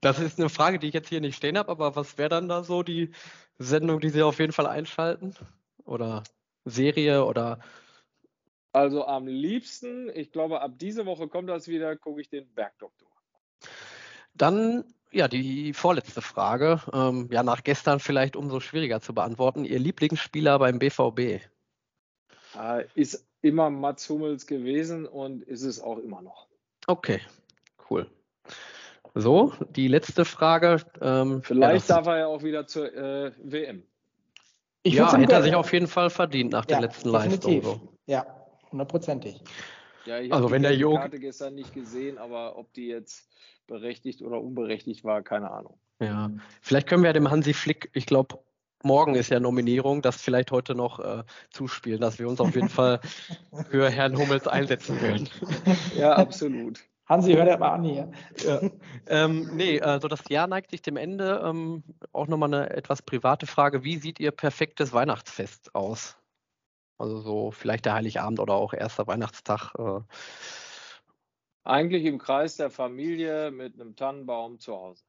Das 0.00 0.18
ist 0.18 0.38
eine 0.38 0.48
Frage, 0.48 0.78
die 0.78 0.88
ich 0.88 0.94
jetzt 0.94 1.08
hier 1.08 1.20
nicht 1.20 1.36
stehen 1.36 1.58
habe, 1.58 1.70
aber 1.70 1.96
was 1.96 2.18
wäre 2.18 2.28
dann 2.28 2.48
da 2.48 2.64
so 2.64 2.82
die 2.82 3.10
Sendung, 3.58 4.00
die 4.00 4.10
Sie 4.10 4.22
auf 4.22 4.38
jeden 4.38 4.52
Fall 4.52 4.66
einschalten? 4.66 5.34
Oder 5.84 6.24
Serie 6.64 7.24
oder 7.24 7.60
also 8.72 9.06
am 9.06 9.26
liebsten, 9.26 10.10
ich 10.14 10.32
glaube, 10.32 10.60
ab 10.60 10.72
diese 10.76 11.06
Woche 11.06 11.28
kommt 11.28 11.48
das 11.48 11.66
wieder, 11.66 11.96
gucke 11.96 12.20
ich 12.20 12.28
den 12.28 12.46
Bergdoktor. 12.52 13.08
Dann 14.34 14.84
ja, 15.10 15.28
die 15.28 15.72
vorletzte 15.72 16.20
Frage. 16.20 16.82
Ähm, 16.92 17.28
ja, 17.32 17.42
nach 17.42 17.64
gestern 17.64 18.00
vielleicht 18.00 18.36
umso 18.36 18.60
schwieriger 18.60 19.00
zu 19.00 19.14
beantworten. 19.14 19.64
Ihr 19.64 19.78
Lieblingsspieler 19.78 20.58
beim 20.58 20.78
BVB? 20.78 21.40
Äh, 22.58 22.84
ist 22.94 23.26
immer 23.40 23.70
Mats 23.70 24.08
Hummels 24.10 24.46
gewesen 24.46 25.06
und 25.06 25.42
ist 25.42 25.62
es 25.62 25.80
auch 25.80 25.98
immer 25.98 26.20
noch. 26.20 26.46
Okay, 26.86 27.20
cool. 27.90 28.06
So, 29.14 29.52
die 29.70 29.88
letzte 29.88 30.24
Frage. 30.24 30.82
Ähm, 31.00 31.42
Vielleicht 31.42 31.88
ja, 31.88 31.96
darf 31.96 32.06
er 32.06 32.18
ja 32.18 32.26
auch 32.26 32.42
wieder 32.42 32.66
zur 32.66 32.94
äh, 32.94 33.32
WM. 33.42 33.82
Ich 34.82 34.94
ja, 34.94 35.16
hätte 35.16 35.32
er 35.32 35.42
sich 35.42 35.54
auf 35.54 35.72
jeden 35.72 35.88
Fall 35.88 36.10
verdient 36.10 36.52
nach 36.52 36.64
ja, 36.68 36.78
der 36.78 36.80
letzten 36.82 37.10
definitiv. 37.10 37.64
Leistung. 37.64 37.80
So. 37.80 37.92
Ja, 38.06 38.26
hundertprozentig. 38.70 39.42
Ja, 40.04 40.20
ich 40.20 40.32
also 40.32 40.48
habe 40.48 40.60
die 40.60 40.82
Karte 40.82 41.18
gestern 41.18 41.54
nicht 41.56 41.74
gesehen, 41.74 42.18
aber 42.18 42.56
ob 42.56 42.72
die 42.74 42.86
jetzt 42.86 43.28
berechtigt 43.66 44.22
oder 44.22 44.40
unberechtigt 44.40 45.02
war, 45.02 45.22
keine 45.22 45.50
Ahnung. 45.50 45.78
Ja, 45.98 46.30
vielleicht 46.60 46.86
können 46.86 47.02
wir 47.02 47.12
dem 47.12 47.30
Hansi 47.30 47.52
Flick, 47.52 47.90
ich 47.94 48.06
glaube, 48.06 48.38
morgen 48.82 49.14
ist 49.14 49.30
ja 49.30 49.40
Nominierung, 49.40 50.02
das 50.02 50.20
vielleicht 50.20 50.50
heute 50.50 50.74
noch 50.74 51.00
äh, 51.00 51.24
zuspielen, 51.50 52.00
dass 52.00 52.18
wir 52.18 52.28
uns 52.28 52.40
auf 52.40 52.54
jeden 52.54 52.68
Fall 52.68 53.00
für 53.70 53.90
Herrn 53.90 54.16
Hummels 54.16 54.46
einsetzen 54.46 55.00
werden. 55.00 55.28
Ja, 55.96 56.12
absolut. 56.12 56.84
Hansi, 57.06 57.34
hör 57.34 57.44
dir 57.44 57.56
mal 57.56 57.74
an 57.74 57.84
hier. 57.84 58.10
Ja. 58.44 58.60
ähm, 59.06 59.50
nee, 59.54 59.80
also 59.80 60.08
das 60.08 60.28
Jahr 60.28 60.48
neigt 60.48 60.70
sich 60.72 60.82
dem 60.82 60.96
Ende. 60.96 61.40
Ähm, 61.44 61.84
auch 62.12 62.26
nochmal 62.26 62.52
eine 62.52 62.70
etwas 62.70 63.00
private 63.00 63.46
Frage. 63.46 63.84
Wie 63.84 63.96
sieht 63.96 64.18
Ihr 64.18 64.32
perfektes 64.32 64.92
Weihnachtsfest 64.92 65.74
aus? 65.74 66.16
Also 66.98 67.20
so 67.20 67.50
vielleicht 67.52 67.84
der 67.84 67.94
Heiligabend 67.94 68.40
oder 68.40 68.54
auch 68.54 68.72
erster 68.72 69.06
Weihnachtstag. 69.06 69.74
Äh. 69.78 70.00
Eigentlich 71.64 72.04
im 72.04 72.18
Kreis 72.18 72.56
der 72.56 72.70
Familie 72.70 73.50
mit 73.50 73.80
einem 73.80 73.94
Tannenbaum 73.94 74.58
zu 74.58 74.74
Hause. 74.74 75.04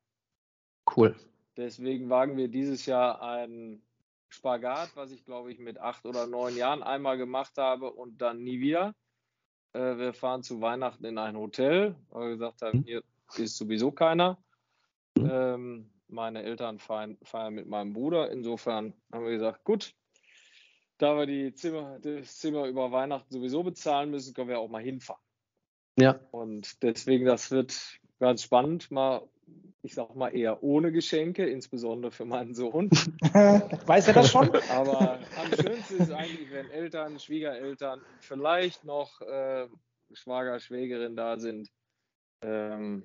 Cool. 0.95 1.15
Deswegen 1.57 2.09
wagen 2.09 2.37
wir 2.37 2.47
dieses 2.47 2.85
Jahr 2.85 3.21
einen 3.21 3.81
Spagat, 4.29 4.91
was 4.95 5.11
ich 5.11 5.25
glaube 5.25 5.51
ich 5.51 5.59
mit 5.59 5.79
acht 5.79 6.05
oder 6.05 6.27
neun 6.27 6.55
Jahren 6.55 6.83
einmal 6.83 7.17
gemacht 7.17 7.57
habe 7.57 7.91
und 7.91 8.21
dann 8.21 8.43
nie 8.43 8.59
wieder. 8.59 8.93
Äh, 9.73 9.97
wir 9.97 10.13
fahren 10.13 10.43
zu 10.43 10.61
Weihnachten 10.61 11.03
in 11.05 11.17
ein 11.17 11.35
Hotel, 11.35 11.95
weil 12.09 12.29
wir 12.29 12.35
gesagt 12.35 12.61
haben, 12.61 12.79
hm. 12.79 12.83
hier 12.83 13.03
ist 13.37 13.57
sowieso 13.57 13.91
keiner. 13.91 14.37
Hm. 15.17 15.29
Ähm, 15.29 15.89
meine 16.09 16.43
Eltern 16.43 16.79
feiern, 16.79 17.17
feiern, 17.23 17.55
mit 17.55 17.67
meinem 17.67 17.93
Bruder. 17.93 18.31
Insofern 18.31 18.93
haben 19.11 19.25
wir 19.25 19.31
gesagt, 19.31 19.63
gut, 19.63 19.93
da 20.99 21.17
wir 21.17 21.25
die 21.25 21.53
Zimmer, 21.53 21.99
das 21.99 22.37
Zimmer 22.37 22.67
über 22.67 22.91
Weihnachten 22.91 23.33
sowieso 23.33 23.63
bezahlen 23.63 24.11
müssen, 24.11 24.33
können 24.33 24.49
wir 24.49 24.59
auch 24.59 24.69
mal 24.69 24.81
hinfahren. 24.81 25.21
Ja. 25.97 26.19
Und 26.31 26.81
deswegen, 26.83 27.25
das 27.25 27.51
wird 27.51 27.99
ganz 28.19 28.43
spannend, 28.43 28.91
mal 28.91 29.27
ich 29.81 29.93
sag 29.93 30.15
mal 30.15 30.29
eher 30.29 30.63
ohne 30.63 30.91
Geschenke, 30.91 31.45
insbesondere 31.45 32.11
für 32.11 32.25
meinen 32.25 32.53
Sohn. 32.53 32.89
Weiß 33.21 34.07
er 34.07 34.13
das 34.13 34.31
schon? 34.31 34.49
Aber 34.69 35.19
am 35.37 35.53
schönsten 35.53 35.97
ist 35.97 36.11
eigentlich, 36.11 36.51
wenn 36.51 36.69
Eltern, 36.69 37.19
Schwiegereltern, 37.19 38.01
vielleicht 38.19 38.83
noch 38.83 39.21
äh, 39.21 39.67
Schwager, 40.13 40.59
Schwägerin 40.59 41.15
da 41.15 41.37
sind. 41.37 41.69
Ähm, 42.41 43.03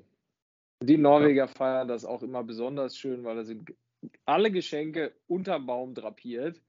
die 0.82 0.98
Norweger 0.98 1.46
feiern 1.48 1.88
das 1.88 2.04
auch 2.04 2.22
immer 2.22 2.42
besonders 2.42 2.96
schön, 2.96 3.24
weil 3.24 3.36
da 3.36 3.44
sind 3.44 3.72
alle 4.24 4.50
Geschenke 4.50 5.12
unterm 5.28 5.66
Baum 5.66 5.94
drapiert, 5.94 6.60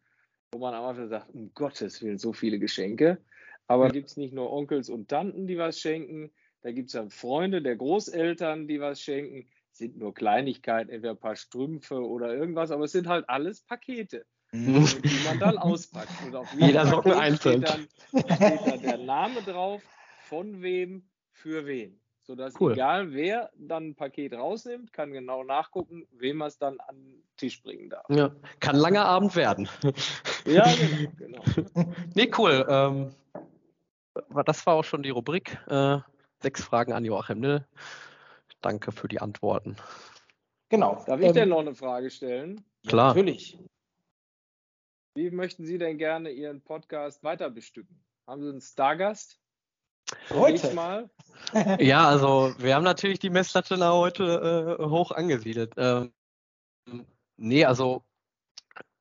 wo 0.52 0.60
man 0.60 0.74
am 0.74 0.84
Anfang 0.84 1.08
sagt, 1.08 1.34
um 1.34 1.52
Gottes 1.54 2.02
Willen, 2.02 2.20
so 2.20 2.34
viele 2.34 2.60
Geschenke. 2.60 3.18
Aber 3.68 3.90
gibt 3.90 4.10
es 4.10 4.18
nicht 4.18 4.34
nur 4.34 4.52
Onkels 4.52 4.90
und 4.90 5.08
Tanten, 5.08 5.48
die 5.48 5.58
was 5.58 5.80
schenken, 5.80 6.32
da 6.62 6.72
gibt 6.72 6.88
es 6.88 6.94
dann 6.94 7.10
Freunde 7.10 7.62
der 7.62 7.76
Großeltern, 7.76 8.68
die 8.68 8.80
was 8.80 9.02
schenken 9.02 9.48
sind 9.74 9.98
nur 9.98 10.14
Kleinigkeiten, 10.14 10.90
entweder 10.90 11.14
ein 11.14 11.20
paar 11.20 11.36
Strümpfe 11.36 11.96
oder 11.96 12.34
irgendwas, 12.34 12.72
aber 12.72 12.86
es 12.86 12.92
sind 12.92 13.08
halt 13.08 13.28
alles 13.28 13.62
Pakete, 13.62 14.26
die 14.54 15.26
man 15.26 15.40
dann 15.40 15.58
auspackt. 15.58 16.10
Und 16.26 16.36
auf 16.36 16.54
Jeder 16.54 16.86
Socken 16.86 17.14
einzeln. 17.14 17.66
Steht, 17.66 17.90
dann, 18.12 18.38
steht 18.38 18.68
dann 18.68 18.82
der 18.82 18.98
Name 18.98 19.42
drauf, 19.42 19.82
von 20.22 20.62
wem, 20.62 21.10
für 21.32 21.66
wen. 21.66 22.00
Sodass 22.26 22.54
cool. 22.62 22.72
egal 22.72 23.12
wer 23.12 23.50
dann 23.58 23.90
ein 23.90 23.96
Paket 23.96 24.34
rausnimmt, 24.34 24.94
kann 24.94 25.12
genau 25.12 25.44
nachgucken, 25.44 26.08
wem 26.12 26.38
man 26.38 26.48
es 26.48 26.58
dann 26.58 26.80
an 26.80 26.96
den 26.96 27.24
Tisch 27.36 27.62
bringen 27.62 27.90
darf. 27.90 28.06
Ja, 28.10 28.32
kann 28.62 28.78
langer 28.78 29.06
Abend 29.06 29.36
werden. 29.36 29.68
Ja, 30.46 30.66
genau. 31.18 31.44
genau. 31.46 31.86
nee, 32.16 32.32
cool. 32.38 32.66
Ähm, 32.70 33.14
das 34.46 34.66
war 34.66 34.76
auch 34.76 34.84
schon 34.84 35.04
die 35.04 35.10
Rubrik. 35.10 35.58
Äh, 35.68 35.98
sechs 36.42 36.64
Fragen 36.64 36.94
an 36.94 37.04
Joachim 37.04 37.42
Nill. 37.42 37.66
Danke 38.64 38.92
für 38.92 39.08
die 39.08 39.22
Antworten. 39.22 39.76
Genau. 40.70 41.04
Darf 41.06 41.20
ich 41.20 41.28
ähm, 41.28 41.34
denn 41.34 41.50
noch 41.50 41.60
eine 41.60 41.76
Frage 41.76 42.10
stellen? 42.10 42.66
Klar. 42.88 43.10
Natürlich. 43.10 43.60
Wie 45.16 45.30
möchten 45.30 45.66
Sie 45.66 45.78
denn 45.78 46.00
gerne 46.00 46.32
Ihren 46.32 46.62
Podcast 46.62 47.24
weiter 47.24 47.52
bestücken? 47.52 48.04
Haben 48.28 48.42
Sie 48.42 48.50
einen 48.50 48.62
Stargast? 48.62 49.40
Heute 50.30 50.74
mal? 50.74 51.10
ja, 51.80 52.08
also 52.08 52.56
wir 52.58 52.76
haben 52.76 52.84
natürlich 52.84 53.20
die 53.20 53.30
Messlatte 53.30 53.78
heute 53.94 54.78
äh, 54.80 54.84
hoch 54.84 55.12
angesiedelt. 55.12 55.74
Ähm, 55.78 56.12
nee, 57.38 57.66
also 57.66 58.04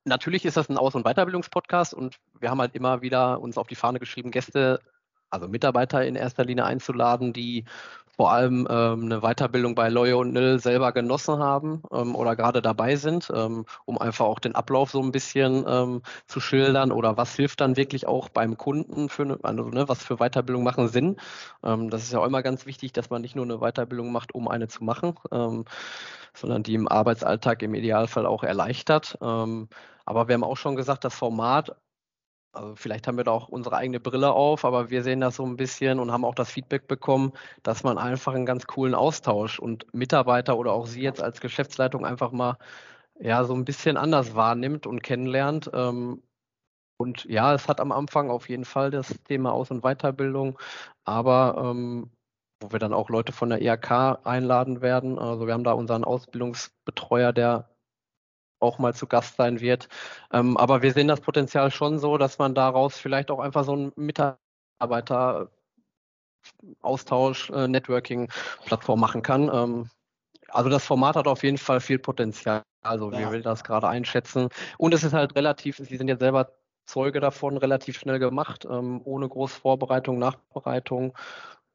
natürlich 0.05 0.45
ist 0.45 0.57
das 0.57 0.69
ein 0.69 0.77
Aus- 0.77 0.95
und 0.95 1.03
Weiterbildungspodcast 1.03 1.93
und 1.93 2.19
wir 2.39 2.49
haben 2.49 2.61
halt 2.61 2.75
immer 2.75 3.01
wieder 3.01 3.41
uns 3.41 3.57
auf 3.57 3.67
die 3.67 3.75
Fahne 3.75 3.99
geschrieben, 3.99 4.31
Gäste, 4.31 4.79
also 5.29 5.47
Mitarbeiter 5.47 6.05
in 6.05 6.15
erster 6.15 6.45
Linie 6.45 6.65
einzuladen, 6.65 7.33
die 7.33 7.65
vor 8.15 8.31
allem 8.31 8.67
ähm, 8.69 9.05
eine 9.05 9.21
Weiterbildung 9.21 9.73
bei 9.75 9.89
Loyo 9.89 10.19
und 10.19 10.33
Nil 10.33 10.59
selber 10.59 10.91
genossen 10.91 11.39
haben 11.39 11.81
ähm, 11.91 12.15
oder 12.15 12.35
gerade 12.35 12.61
dabei 12.61 12.95
sind, 12.95 13.31
ähm, 13.35 13.65
um 13.85 13.97
einfach 13.97 14.25
auch 14.25 14.39
den 14.39 14.55
Ablauf 14.55 14.91
so 14.91 15.01
ein 15.01 15.11
bisschen 15.11 15.65
ähm, 15.67 16.01
zu 16.27 16.39
schildern 16.39 16.91
oder 16.91 17.17
was 17.17 17.35
hilft 17.35 17.61
dann 17.61 17.75
wirklich 17.75 18.07
auch 18.07 18.29
beim 18.29 18.57
Kunden 18.57 19.09
für 19.09 19.23
eine, 19.23 19.39
also, 19.41 19.63
ne, 19.69 19.89
was 19.89 20.03
für 20.03 20.17
Weiterbildung 20.17 20.63
machen 20.63 20.87
Sinn. 20.89 21.17
Ähm, 21.63 21.89
das 21.89 22.03
ist 22.03 22.13
ja 22.13 22.19
auch 22.19 22.25
immer 22.25 22.43
ganz 22.43 22.65
wichtig, 22.67 22.93
dass 22.93 23.09
man 23.09 23.21
nicht 23.21 23.35
nur 23.35 23.45
eine 23.45 23.57
Weiterbildung 23.59 24.11
macht, 24.11 24.35
um 24.35 24.47
eine 24.47 24.67
zu 24.67 24.83
machen, 24.83 25.15
ähm, 25.31 25.65
sondern 26.35 26.63
die 26.63 26.75
im 26.75 26.87
Arbeitsalltag 26.87 27.63
im 27.63 27.75
Idealfall 27.75 28.25
auch 28.25 28.43
erleichtert. 28.43 29.17
aber 29.21 30.27
wir 30.27 30.33
haben 30.33 30.43
auch 30.43 30.57
schon 30.57 30.75
gesagt, 30.75 31.03
das 31.03 31.15
Format 31.15 31.75
also 32.53 32.75
vielleicht 32.75 33.07
haben 33.07 33.17
wir 33.17 33.23
da 33.23 33.31
auch 33.31 33.49
unsere 33.49 33.75
eigene 33.77 33.99
Brille 33.99 34.31
auf, 34.31 34.63
aber 34.63 34.89
wir 34.89 35.03
sehen 35.03 35.21
das 35.21 35.35
so 35.35 35.45
ein 35.45 35.57
bisschen 35.57 35.99
und 35.99 36.11
haben 36.11 36.23
auch 36.25 36.35
das 36.35 36.51
Feedback 36.51 36.87
bekommen, 36.87 37.33
dass 37.63 37.83
man 37.83 37.97
einfach 37.97 38.33
einen 38.33 38.45
ganz 38.45 38.67
coolen 38.67 38.93
Austausch 38.95 39.59
und 39.59 39.91
Mitarbeiter 39.93 40.57
oder 40.57 40.71
auch 40.73 40.85
Sie 40.85 41.01
jetzt 41.01 41.21
als 41.21 41.41
Geschäftsleitung 41.41 42.05
einfach 42.05 42.31
mal 42.31 42.57
ja 43.19 43.43
so 43.45 43.53
ein 43.55 43.65
bisschen 43.65 43.97
anders 43.97 44.35
wahrnimmt 44.35 44.87
und 44.87 45.01
kennenlernt. 45.03 45.71
Ähm, 45.73 46.21
und 46.97 47.25
ja, 47.25 47.53
es 47.53 47.67
hat 47.67 47.81
am 47.81 47.91
Anfang 47.91 48.29
auf 48.29 48.49
jeden 48.49 48.65
Fall 48.65 48.91
das 48.91 49.09
Thema 49.23 49.51
Aus- 49.51 49.71
und 49.71 49.81
Weiterbildung, 49.81 50.59
aber 51.05 51.55
ähm, 51.57 52.11
wo 52.61 52.71
wir 52.71 52.79
dann 52.79 52.93
auch 52.93 53.09
Leute 53.09 53.33
von 53.33 53.49
der 53.49 53.61
IHK 53.61 54.25
einladen 54.25 54.81
werden. 54.81 55.19
Also 55.19 55.47
wir 55.47 55.53
haben 55.53 55.63
da 55.63 55.73
unseren 55.73 56.03
Ausbildungsbetreuer, 56.03 57.33
der 57.33 57.72
auch 58.63 58.79
mal 58.79 58.95
zu 58.95 59.05
Gast 59.07 59.35
sein 59.35 59.59
wird. 59.59 59.89
Ähm, 60.31 60.57
aber 60.57 60.81
wir 60.81 60.93
sehen 60.93 61.07
das 61.07 61.21
Potenzial 61.21 61.69
schon 61.69 61.99
so, 61.99 62.17
dass 62.17 62.39
man 62.39 62.55
daraus 62.55 62.97
vielleicht 62.97 63.29
auch 63.29 63.39
einfach 63.39 63.65
so 63.65 63.75
ein 63.75 63.91
Mitarbeiter 63.95 65.49
Austausch, 66.81 67.49
äh, 67.51 67.67
Networking-Plattform 67.67 68.99
machen 68.99 69.21
kann. 69.21 69.49
Ähm, 69.53 69.89
also 70.49 70.69
das 70.69 70.85
Format 70.85 71.15
hat 71.15 71.27
auf 71.27 71.43
jeden 71.43 71.57
Fall 71.57 71.79
viel 71.79 71.99
Potenzial. 71.99 72.63
Also 72.81 73.11
ja. 73.11 73.19
wir 73.19 73.31
will 73.31 73.41
das 73.41 73.63
gerade 73.63 73.87
einschätzen. 73.87 74.49
Und 74.77 74.93
es 74.93 75.03
ist 75.03 75.13
halt 75.13 75.35
relativ, 75.35 75.77
Sie 75.77 75.97
sind 75.97 76.07
jetzt 76.07 76.19
selber 76.19 76.51
Zeuge 76.85 77.21
davon, 77.21 77.57
relativ 77.57 77.97
schnell 77.97 78.19
gemacht, 78.19 78.65
ähm, 78.69 79.01
ohne 79.05 79.27
große 79.29 79.59
Vorbereitung, 79.59 80.19
Nachbereitung. 80.19 81.17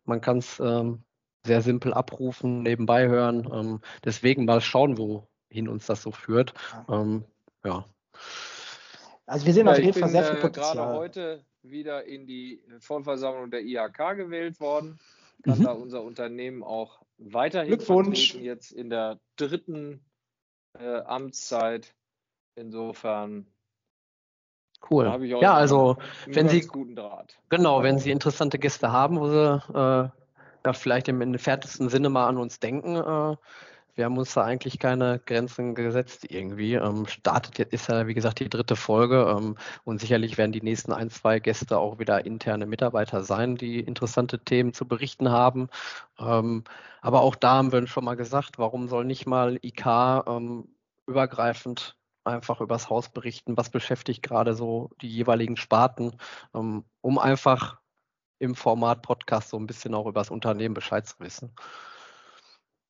Man 0.04 0.20
kann 0.20 0.38
es 0.38 0.60
ähm, 0.60 1.02
sehr 1.46 1.62
simpel 1.62 1.94
abrufen, 1.94 2.62
nebenbei 2.62 3.08
hören. 3.08 3.80
Deswegen 4.04 4.44
mal 4.44 4.60
schauen, 4.60 4.98
wo, 4.98 5.27
hin 5.48 5.68
uns 5.68 5.86
das 5.86 6.02
so 6.02 6.10
führt. 6.10 6.54
Ja. 6.88 7.00
Ähm, 7.00 7.24
ja. 7.64 7.84
Also 9.26 9.46
wir 9.46 9.52
sehen 9.52 9.66
ja, 9.66 9.72
auf 9.72 9.78
jeden 9.78 9.98
Fall 9.98 10.08
sehr 10.08 10.24
viel 10.24 10.38
äh, 10.38 10.40
Potenzial. 10.40 10.74
gerade 10.74 10.98
heute 10.98 11.44
wieder 11.62 12.04
in 12.04 12.26
die 12.26 12.62
Vollversammlung 12.80 13.50
der 13.50 13.62
IHK 13.62 14.16
gewählt 14.16 14.60
worden. 14.60 14.98
Kann 15.42 15.58
mhm. 15.58 15.64
da 15.64 15.72
unser 15.72 16.02
Unternehmen 16.02 16.62
auch 16.62 17.02
weiterhin 17.18 17.68
Glückwunsch. 17.68 18.34
jetzt 18.34 18.72
in 18.72 18.90
der 18.90 19.18
dritten 19.36 20.04
äh, 20.78 21.00
Amtszeit. 21.00 21.94
Insofern 22.54 23.46
Cool. 24.90 25.06
ja, 25.40 25.54
also 25.54 25.96
wenn 26.26 26.48
Sie 26.48 26.60
guten 26.60 26.94
Draht. 26.94 27.36
Genau, 27.48 27.82
wenn 27.82 27.98
Sie 27.98 28.12
interessante 28.12 28.58
Gäste 28.58 28.92
haben, 28.92 29.18
wo 29.18 29.28
Sie 29.28 29.54
äh, 29.70 30.08
da 30.62 30.72
vielleicht 30.72 31.08
im 31.08 31.20
entferntesten 31.20 31.88
Sinne 31.88 32.08
mal 32.10 32.28
an 32.28 32.38
uns 32.38 32.60
denken, 32.60 32.94
äh, 32.94 33.36
wir 33.98 34.04
haben 34.04 34.16
uns 34.16 34.32
da 34.32 34.44
eigentlich 34.44 34.78
keine 34.78 35.18
Grenzen 35.18 35.74
gesetzt 35.74 36.24
irgendwie. 36.30 36.74
Ähm, 36.74 37.06
startet 37.08 37.58
jetzt 37.58 37.72
ist 37.74 37.88
ja, 37.88 38.06
wie 38.06 38.14
gesagt, 38.14 38.38
die 38.38 38.48
dritte 38.48 38.76
Folge 38.76 39.26
ähm, 39.36 39.56
und 39.84 40.00
sicherlich 40.00 40.38
werden 40.38 40.52
die 40.52 40.62
nächsten 40.62 40.92
ein, 40.92 41.10
zwei 41.10 41.40
Gäste 41.40 41.78
auch 41.78 41.98
wieder 41.98 42.24
interne 42.24 42.66
Mitarbeiter 42.66 43.24
sein, 43.24 43.56
die 43.56 43.80
interessante 43.80 44.38
Themen 44.38 44.72
zu 44.72 44.86
berichten 44.86 45.30
haben. 45.30 45.68
Ähm, 46.18 46.62
aber 47.00 47.22
auch 47.22 47.34
da 47.34 47.54
haben 47.54 47.72
wir 47.72 47.86
schon 47.88 48.04
mal 48.04 48.14
gesagt, 48.14 48.58
warum 48.58 48.88
soll 48.88 49.04
nicht 49.04 49.26
mal 49.26 49.58
IK 49.62 49.86
ähm, 50.28 50.68
übergreifend 51.06 51.96
einfach 52.22 52.60
übers 52.60 52.90
Haus 52.90 53.08
berichten, 53.08 53.56
was 53.56 53.70
beschäftigt 53.70 54.22
gerade 54.22 54.54
so 54.54 54.90
die 55.02 55.08
jeweiligen 55.08 55.56
Sparten, 55.56 56.16
ähm, 56.54 56.84
um 57.00 57.18
einfach 57.18 57.80
im 58.38 58.54
Format 58.54 59.02
Podcast 59.02 59.48
so 59.48 59.58
ein 59.58 59.66
bisschen 59.66 59.94
auch 59.94 60.06
über 60.06 60.20
das 60.20 60.30
Unternehmen 60.30 60.74
Bescheid 60.74 61.04
zu 61.04 61.16
wissen. 61.18 61.52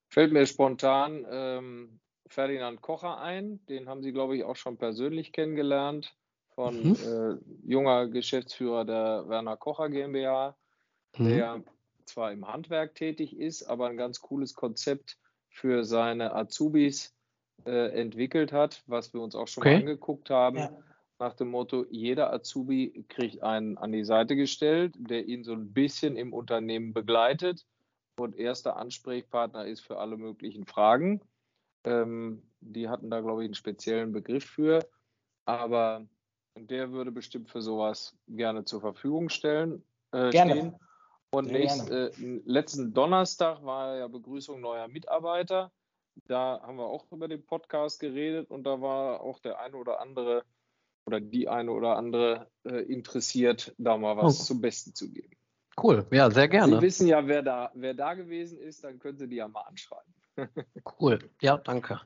Fällt 0.09 0.33
mir 0.33 0.47
spontan 0.47 1.27
ähm, 1.31 2.01
Ferdinand 2.27 2.81
Kocher 2.81 3.19
ein. 3.21 3.65
Den 3.67 3.89
haben 3.89 4.03
Sie, 4.03 4.13
glaube 4.13 4.37
ich, 4.37 4.45
auch 4.45 4.57
schon 4.57 4.79
persönlich 4.79 5.33
kennengelernt. 5.33 6.15
Von 6.55 6.83
mhm. 6.83 6.95
äh, 6.95 7.69
junger 7.69 8.09
Geschäftsführer 8.09 8.85
der 8.85 9.29
Werner 9.29 9.57
Kocher 9.57 9.91
GmbH, 9.91 10.57
mhm. 11.17 11.29
der 11.29 11.65
zwar 12.05 12.33
im 12.33 12.49
Handwerk 12.49 12.95
tätig 12.95 13.37
ist, 13.37 13.63
aber 13.65 13.89
ein 13.89 13.97
ganz 13.97 14.21
cooles 14.21 14.55
Konzept 14.55 15.19
für 15.51 15.85
seine 15.85 16.35
Azubis 16.35 17.15
äh, 17.65 18.01
entwickelt 18.01 18.53
hat, 18.53 18.83
was 18.87 19.13
wir 19.13 19.21
uns 19.21 19.35
auch 19.35 19.47
schon 19.47 19.63
okay. 19.63 19.77
angeguckt 19.77 20.31
haben. 20.31 20.59
Ja. 20.59 20.79
Nach 21.21 21.35
dem 21.35 21.49
Motto, 21.49 21.85
jeder 21.91 22.33
Azubi 22.33 23.05
kriegt 23.09 23.43
einen 23.43 23.77
an 23.77 23.93
die 23.93 24.05
Seite 24.05 24.37
gestellt, 24.37 24.95
der 24.99 25.27
ihn 25.27 25.45
so 25.45 25.53
ein 25.53 25.73
bisschen 25.73 26.17
im 26.17 26.33
Unternehmen 26.33 26.93
begleitet 26.93 27.67
und 28.21 28.37
erster 28.37 28.77
Ansprechpartner 28.77 29.67
ist 29.67 29.81
für 29.81 29.99
alle 29.99 30.17
möglichen 30.17 30.67
Fragen. 30.67 31.21
Ähm, 31.85 32.43
die 32.61 32.89
hatten 32.89 33.11
da, 33.11 33.21
glaube 33.21 33.43
ich, 33.43 33.47
einen 33.47 33.55
speziellen 33.55 34.13
Begriff 34.13 34.45
für. 34.45 34.89
Aber 35.45 36.07
der 36.57 36.93
würde 36.93 37.13
bestimmt 37.13 37.51
für 37.51 37.63
sowas 37.63 38.17
gerne 38.27 38.65
zur 38.65 38.81
Verfügung 38.81 39.29
stellen. 39.29 39.85
Äh, 40.13 40.31
gerne. 40.31 40.53
Stehen. 40.53 40.77
Und 41.31 41.51
nächst, 41.51 41.91
äh, 41.91 42.11
letzten 42.45 42.95
Donnerstag 42.95 43.63
war 43.63 43.97
ja 43.97 44.09
Begrüßung 44.09 44.61
neuer 44.61 44.89
Mitarbeiter. 44.89 45.71
Da 46.27 46.61
haben 46.63 46.79
wir 46.79 46.87
auch 46.87 47.11
über 47.13 47.29
den 47.29 47.45
Podcast 47.45 48.01
geredet 48.01 48.51
und 48.51 48.65
da 48.65 48.81
war 48.81 49.21
auch 49.21 49.39
der 49.39 49.61
eine 49.61 49.77
oder 49.77 50.01
andere 50.01 50.45
oder 51.07 51.21
die 51.21 51.49
eine 51.49 51.71
oder 51.71 51.97
andere 51.97 52.51
äh, 52.65 52.83
interessiert, 52.83 53.75
da 53.79 53.97
mal 53.97 54.17
was 54.17 54.41
oh. 54.41 54.45
zum 54.45 54.61
Besten 54.61 54.95
zu 54.95 55.11
geben. 55.11 55.38
Cool, 55.81 56.07
ja, 56.11 56.31
sehr 56.31 56.49
gerne. 56.49 56.77
Sie 56.77 56.83
wissen 56.83 57.07
ja, 57.07 57.27
wer 57.27 57.43
da, 57.43 57.71
wer 57.75 57.95
da 57.95 58.15
gewesen 58.15 58.59
ist, 58.59 58.83
dann 58.83 58.99
können 58.99 59.19
Sie 59.19 59.29
die 59.29 59.37
ja 59.37 59.49
mal 59.49 59.63
anschreiben. 59.63 60.13
cool, 61.01 61.19
ja, 61.41 61.57
danke. 61.59 62.01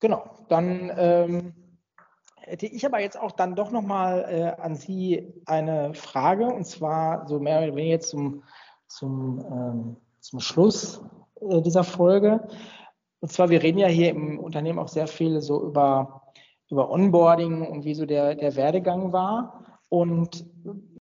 Genau, 0.00 0.46
dann 0.48 0.92
ähm, 0.96 1.54
hätte 2.36 2.66
ich 2.66 2.84
aber 2.84 3.00
jetzt 3.00 3.18
auch 3.18 3.32
dann 3.32 3.54
doch 3.54 3.70
nochmal 3.70 4.26
äh, 4.28 4.60
an 4.62 4.74
Sie 4.74 5.32
eine 5.46 5.94
Frage 5.94 6.46
und 6.46 6.66
zwar 6.66 7.26
so 7.26 7.38
mehr 7.38 7.58
oder 7.58 7.76
weniger 7.76 7.92
jetzt 7.92 8.10
zum, 8.10 8.42
zum, 8.86 9.38
ähm, 9.50 9.96
zum 10.20 10.40
Schluss 10.40 11.00
äh, 11.40 11.62
dieser 11.62 11.84
Folge. 11.84 12.46
Und 13.20 13.30
zwar, 13.30 13.50
wir 13.50 13.62
reden 13.62 13.78
ja 13.78 13.86
hier 13.86 14.10
im 14.10 14.40
Unternehmen 14.40 14.80
auch 14.80 14.88
sehr 14.88 15.06
viel 15.06 15.40
so 15.40 15.62
über, 15.64 16.22
über 16.68 16.90
Onboarding 16.90 17.62
und 17.62 17.84
wie 17.84 17.94
so 17.94 18.06
der, 18.06 18.34
der 18.34 18.56
Werdegang 18.56 19.12
war. 19.12 19.64
Und 19.88 20.44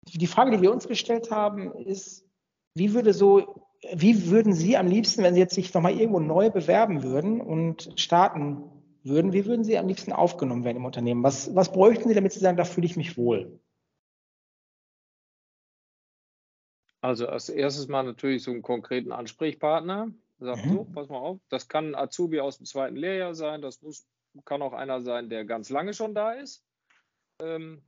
die 0.05 0.27
Frage, 0.27 0.51
die 0.51 0.61
wir 0.61 0.71
uns 0.71 0.87
gestellt 0.87 1.31
haben, 1.31 1.73
ist, 1.73 2.25
wie 2.73 2.93
würde 2.93 3.13
so, 3.13 3.65
wie 3.93 4.29
würden 4.29 4.53
Sie 4.53 4.77
am 4.77 4.87
liebsten, 4.87 5.23
wenn 5.23 5.33
Sie 5.33 5.39
jetzt 5.39 5.55
sich 5.55 5.73
nochmal 5.73 5.99
irgendwo 5.99 6.19
neu 6.19 6.49
bewerben 6.49 7.03
würden 7.03 7.41
und 7.41 7.91
starten 7.95 8.63
würden, 9.03 9.33
wie 9.33 9.45
würden 9.45 9.63
Sie 9.63 9.77
am 9.77 9.87
liebsten 9.87 10.11
aufgenommen 10.11 10.63
werden 10.63 10.77
im 10.77 10.85
Unternehmen? 10.85 11.23
Was, 11.23 11.55
was 11.55 11.71
bräuchten 11.71 12.09
Sie, 12.09 12.15
damit 12.15 12.33
Sie 12.33 12.39
sagen, 12.39 12.57
da 12.57 12.65
fühle 12.65 12.85
ich 12.85 12.97
mich 12.97 13.17
wohl? 13.17 13.59
Also 17.01 17.27
als 17.27 17.49
erstes 17.49 17.87
mal 17.87 18.03
natürlich 18.03 18.43
so 18.43 18.51
einen 18.51 18.63
konkreten 18.63 19.11
Ansprechpartner. 19.11 20.11
Sagt 20.39 20.65
mhm. 20.65 20.73
so, 20.73 20.83
pass 20.85 21.07
mal 21.07 21.19
auf, 21.19 21.39
das 21.49 21.67
kann 21.69 21.89
ein 21.89 21.95
Azubi 21.95 22.39
aus 22.39 22.57
dem 22.57 22.65
zweiten 22.65 22.95
Lehrjahr 22.95 23.35
sein, 23.35 23.61
das 23.61 23.81
muss, 23.81 24.05
kann 24.43 24.61
auch 24.61 24.73
einer 24.73 25.01
sein, 25.01 25.29
der 25.29 25.45
ganz 25.45 25.69
lange 25.69 25.93
schon 25.93 26.13
da 26.13 26.33
ist. 26.33 26.65
Ähm, 27.39 27.83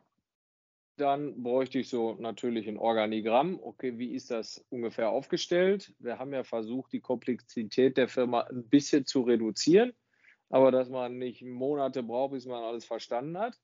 dann 0.97 1.43
bräuchte 1.43 1.79
ich 1.79 1.89
so 1.89 2.15
natürlich 2.19 2.67
ein 2.67 2.77
Organigramm. 2.77 3.59
Okay, 3.61 3.97
wie 3.97 4.13
ist 4.13 4.31
das 4.31 4.65
ungefähr 4.69 5.09
aufgestellt? 5.09 5.93
Wir 5.99 6.17
haben 6.17 6.33
ja 6.33 6.43
versucht, 6.43 6.91
die 6.91 6.99
Komplexität 6.99 7.97
der 7.97 8.07
Firma 8.07 8.41
ein 8.41 8.67
bisschen 8.67 9.05
zu 9.05 9.21
reduzieren, 9.21 9.93
aber 10.49 10.71
dass 10.71 10.89
man 10.89 11.17
nicht 11.17 11.43
Monate 11.43 12.01
braucht, 12.03 12.33
bis 12.33 12.45
man 12.45 12.63
alles 12.63 12.85
verstanden 12.85 13.37
hat. 13.37 13.59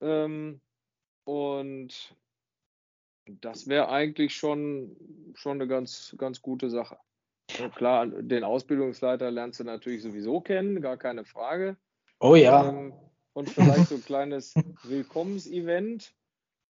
Ähm, 0.00 0.60
und 1.24 2.14
das 3.26 3.66
wäre 3.66 3.88
eigentlich 3.88 4.34
schon, 4.34 4.96
schon 5.34 5.60
eine 5.60 5.68
ganz, 5.68 6.14
ganz 6.16 6.40
gute 6.40 6.70
Sache. 6.70 6.96
Ja, 7.58 7.68
klar, 7.68 8.06
den 8.06 8.44
Ausbildungsleiter 8.44 9.30
lernst 9.30 9.58
du 9.58 9.64
natürlich 9.64 10.02
sowieso 10.02 10.40
kennen, 10.40 10.80
gar 10.80 10.96
keine 10.96 11.24
Frage. 11.24 11.76
Oh 12.20 12.36
ja. 12.36 12.68
Ähm, 12.68 12.92
und 13.32 13.50
vielleicht 13.50 13.88
so 13.88 13.96
ein 13.96 14.04
kleines 14.04 14.54
Willkommensevent 14.84 16.14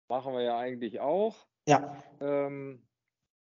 Machen 0.09 0.33
wir 0.33 0.43
ja 0.43 0.59
eigentlich 0.59 1.01
auch. 1.01 1.47
Ja. 1.69 2.03
Ähm, 2.21 2.83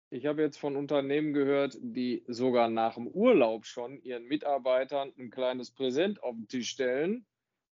ich 0.10 0.26
habe 0.26 0.42
jetzt 0.42 0.58
von 0.58 0.76
Unternehmen 0.76 1.34
gehört, 1.34 1.78
die 1.82 2.24
sogar 2.28 2.70
nach 2.70 2.94
dem 2.94 3.08
Urlaub 3.08 3.66
schon 3.66 4.02
ihren 4.02 4.26
Mitarbeitern 4.26 5.12
ein 5.18 5.30
kleines 5.30 5.72
Präsent 5.72 6.24
auf 6.24 6.36
den 6.36 6.48
Tisch 6.48 6.70
stellen. 6.70 7.26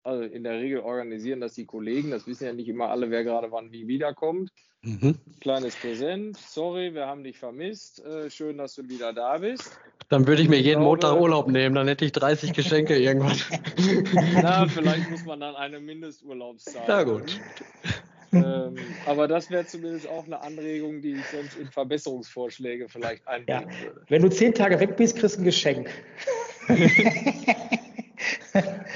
Also 0.03 0.25
in 0.25 0.43
der 0.43 0.55
Regel 0.55 0.81
organisieren 0.81 1.41
das 1.41 1.55
die 1.55 1.67
Kollegen. 1.67 2.11
Das 2.11 2.27
wissen 2.27 2.45
ja 2.45 2.53
nicht 2.53 2.69
immer 2.69 2.89
alle, 2.89 3.11
wer 3.11 3.23
gerade 3.23 3.53
wann 3.53 3.71
wie 3.71 3.87
wiederkommt. 3.87 4.51
Mhm. 4.81 5.19
Kleines 5.41 5.77
Präsent. 5.77 6.39
Sorry, 6.39 6.95
wir 6.95 7.07
haben 7.07 7.23
dich 7.23 7.39
vermisst. 7.39 8.03
Äh, 8.05 8.31
schön, 8.31 8.57
dass 8.57 8.75
du 8.75 8.89
wieder 8.89 9.13
da 9.13 9.37
bist. 9.37 9.79
Dann 10.09 10.27
würde 10.27 10.41
ich 10.41 10.49
mir 10.49 10.57
jeden 10.57 10.81
glaube, 10.81 10.85
Montag 10.85 11.21
Urlaub 11.21 11.49
nehmen. 11.49 11.75
Dann 11.75 11.87
hätte 11.87 12.07
ich 12.07 12.13
30 12.13 12.55
Geschenke 12.55 12.99
irgendwann. 12.99 13.37
Na, 14.43 14.67
vielleicht 14.67 15.11
muss 15.11 15.25
man 15.27 15.41
dann 15.41 15.55
eine 15.55 15.79
Mindesturlaubszeit. 15.79 16.89
Na 16.89 17.03
gut 17.05 17.39
ähm, 18.33 18.77
aber 19.07 19.29
das 19.29 19.51
wäre 19.51 19.67
zumindest 19.67 20.09
auch 20.09 20.25
eine 20.27 20.41
Anregung, 20.41 21.01
die 21.01 21.13
ich 21.13 21.25
sonst 21.27 21.57
in 21.59 21.71
Verbesserungsvorschläge 21.71 22.89
vielleicht 22.89 23.27
einbringen 23.27 23.69
ja. 23.71 23.83
würde. 23.85 24.03
Wenn 24.09 24.23
du 24.23 24.31
zehn 24.31 24.55
Tage 24.55 24.79
weg 24.81 24.97
bist, 24.97 25.19
kriegst 25.19 25.37
du 25.37 25.43
ein 25.43 25.45
Geschenk. 25.45 25.91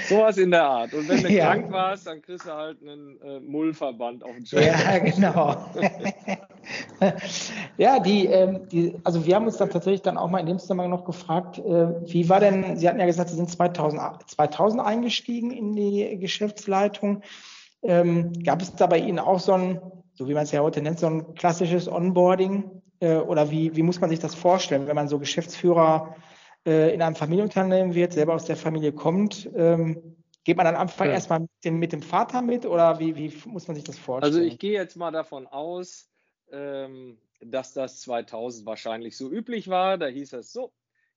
Sowas 0.08 0.36
in 0.36 0.50
der 0.50 0.64
Art. 0.64 0.92
Und 0.92 1.08
wenn 1.08 1.22
du 1.22 1.30
ja. 1.30 1.46
krank 1.46 1.70
warst, 1.70 2.06
dann 2.06 2.20
kriegst 2.20 2.46
du 2.46 2.52
halt 2.52 2.78
einen 2.82 3.20
äh, 3.22 3.40
Mullverband 3.40 4.22
auf 4.22 4.34
den 4.34 4.46
Schulter. 4.46 4.66
Ja, 4.66 4.98
genau. 4.98 5.56
ja, 7.78 7.98
die, 8.00 8.26
ähm, 8.26 8.68
die, 8.70 8.94
also 9.04 9.24
wir 9.24 9.34
haben 9.34 9.46
uns 9.46 9.56
dann 9.56 9.70
tatsächlich 9.70 10.02
dann 10.02 10.16
auch 10.16 10.28
mal 10.28 10.40
in 10.40 10.46
dem 10.46 10.58
Zusammenhang 10.58 10.90
noch 10.90 11.04
gefragt, 11.04 11.58
äh, 11.58 11.62
wie 12.06 12.28
war 12.28 12.40
denn, 12.40 12.76
Sie 12.76 12.88
hatten 12.88 13.00
ja 13.00 13.06
gesagt, 13.06 13.30
Sie 13.30 13.36
sind 13.36 13.50
2000, 13.50 14.28
2000 14.28 14.82
eingestiegen 14.82 15.50
in 15.50 15.74
die 15.74 16.18
Geschäftsleitung. 16.18 17.22
Ähm, 17.84 18.32
gab 18.42 18.62
es 18.62 18.74
da 18.74 18.86
bei 18.86 18.98
Ihnen 18.98 19.18
auch 19.18 19.40
so 19.40 19.52
ein, 19.52 19.80
so 20.14 20.28
wie 20.28 20.34
man 20.34 20.44
es 20.44 20.52
ja 20.52 20.60
heute 20.60 20.82
nennt, 20.82 20.98
so 20.98 21.06
ein 21.06 21.34
klassisches 21.34 21.88
Onboarding? 21.88 22.82
Äh, 23.00 23.16
oder 23.16 23.50
wie, 23.50 23.76
wie 23.76 23.82
muss 23.82 24.00
man 24.00 24.10
sich 24.10 24.18
das 24.18 24.34
vorstellen, 24.34 24.86
wenn 24.86 24.96
man 24.96 25.08
so 25.08 25.18
Geschäftsführer 25.18 26.16
äh, 26.66 26.94
in 26.94 27.02
einem 27.02 27.14
Familienunternehmen 27.14 27.94
wird, 27.94 28.14
selber 28.14 28.34
aus 28.34 28.46
der 28.46 28.56
Familie 28.56 28.92
kommt? 28.92 29.50
Ähm, 29.54 30.16
geht 30.44 30.56
man 30.56 30.64
dann 30.64 30.76
am 30.76 30.82
Anfang 30.82 31.08
ja. 31.08 31.14
erstmal 31.14 31.40
mit 31.40 31.50
dem, 31.64 31.78
mit 31.78 31.92
dem 31.92 32.02
Vater 32.02 32.42
mit 32.42 32.66
oder 32.66 32.98
wie, 32.98 33.16
wie 33.16 33.32
muss 33.46 33.66
man 33.66 33.74
sich 33.74 33.84
das 33.84 33.98
vorstellen? 33.98 34.34
Also 34.34 34.44
ich 34.44 34.58
gehe 34.58 34.72
jetzt 34.72 34.96
mal 34.96 35.10
davon 35.10 35.46
aus, 35.46 36.08
ähm, 36.52 37.18
dass 37.40 37.72
das 37.72 38.00
2000 38.02 38.66
wahrscheinlich 38.66 39.16
so 39.16 39.30
üblich 39.30 39.68
war. 39.68 39.98
Da 39.98 40.06
hieß 40.06 40.34
es 40.34 40.52
so, 40.52 40.72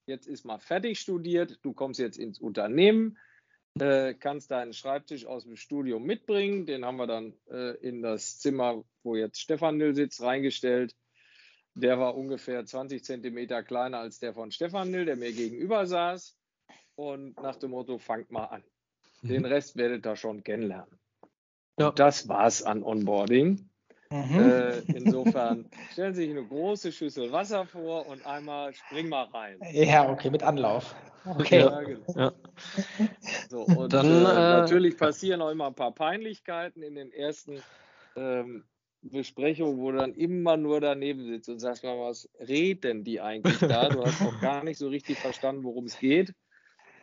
jetzt 0.05 0.27
ist 0.27 0.45
mal 0.45 0.59
fertig 0.59 0.99
studiert, 0.99 1.59
du 1.61 1.73
kommst 1.73 1.99
jetzt 1.99 2.17
ins 2.17 2.39
Unternehmen, 2.39 3.17
äh, 3.81 4.13
kannst 4.13 4.51
deinen 4.51 4.73
Schreibtisch 4.73 5.25
aus 5.25 5.43
dem 5.43 5.55
Studium 5.55 6.03
mitbringen. 6.03 6.65
Den 6.65 6.85
haben 6.85 6.97
wir 6.97 7.07
dann 7.07 7.33
äh, 7.49 7.75
in 7.77 8.01
das 8.01 8.39
Zimmer, 8.39 8.83
wo 9.03 9.15
jetzt 9.15 9.39
Stefan 9.39 9.77
Nil 9.77 9.95
sitzt, 9.95 10.21
reingestellt. 10.21 10.95
Der 11.75 11.99
war 11.99 12.15
ungefähr 12.15 12.65
20 12.65 13.03
Zentimeter 13.03 13.63
kleiner 13.63 13.99
als 13.99 14.19
der 14.19 14.33
von 14.33 14.51
Stefan 14.51 14.91
Nil, 14.91 15.05
der 15.05 15.15
mir 15.15 15.31
gegenüber 15.31 15.85
saß. 15.85 16.35
Und 16.95 17.39
nach 17.41 17.55
dem 17.55 17.71
Motto, 17.71 17.99
fangt 17.99 18.31
mal 18.31 18.45
an. 18.45 18.63
Den 19.21 19.43
mhm. 19.43 19.45
Rest 19.45 19.75
werdet 19.75 20.05
ihr 20.05 20.15
schon 20.15 20.43
kennenlernen. 20.43 20.99
Ja. 21.79 21.91
Das 21.91 22.27
war's 22.27 22.63
an 22.63 22.83
Onboarding. 22.83 23.69
Mhm. 24.11 24.39
Äh, 24.39 24.79
insofern 24.93 25.69
stellen 25.91 26.13
Sie 26.13 26.23
sich 26.23 26.31
eine 26.31 26.45
große 26.45 26.91
Schüssel 26.91 27.31
Wasser 27.31 27.65
vor 27.65 28.05
und 28.07 28.25
einmal 28.25 28.73
spring 28.73 29.09
mal 29.09 29.25
rein. 29.25 29.59
Ja, 29.71 30.09
okay, 30.09 30.29
mit 30.29 30.43
Anlauf. 30.43 30.95
Okay. 31.25 31.59
Ja, 31.59 31.81
genau. 31.81 32.05
ja. 32.15 32.31
So, 33.49 33.61
und 33.63 33.93
Dann, 33.93 34.05
äh, 34.05 34.35
äh, 34.35 34.59
natürlich 34.59 34.97
passieren 34.97 35.41
auch 35.41 35.49
immer 35.49 35.67
ein 35.67 35.75
paar 35.75 35.93
Peinlichkeiten 35.93 36.83
in 36.83 36.95
den 36.95 37.11
ersten 37.11 37.61
ähm, 38.15 38.63
Besprechungen, 39.01 39.77
wo 39.77 39.91
du 39.91 39.97
dann 39.97 40.13
immer 40.13 40.57
nur 40.57 40.81
daneben 40.81 41.25
sitzt 41.25 41.49
und 41.49 41.59
sagst 41.59 41.83
mal, 41.83 41.99
was 41.99 42.29
reden 42.39 43.03
die 43.03 43.21
eigentlich 43.21 43.59
da? 43.59 43.89
Du 43.89 44.03
hast 44.03 44.21
noch 44.21 44.39
gar 44.39 44.63
nicht 44.63 44.77
so 44.77 44.87
richtig 44.87 45.17
verstanden, 45.17 45.63
worum 45.63 45.85
es 45.85 45.99
geht. 45.99 46.33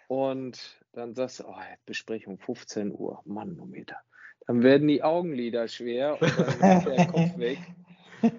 Und 0.08 0.80
dann 0.92 1.14
sagst 1.14 1.40
du, 1.40 1.44
oh, 1.48 1.54
Besprechung 1.86 2.38
15 2.38 2.92
Uhr, 2.92 3.20
Manometer 3.24 3.96
dann 4.46 4.62
werden 4.62 4.88
die 4.88 5.02
Augenlider 5.02 5.68
schwer 5.68 6.20
und 6.20 6.38
dann 6.38 6.78
ist 6.78 6.86
der 6.86 7.06
Kopf 7.06 7.38
weg. 7.38 7.58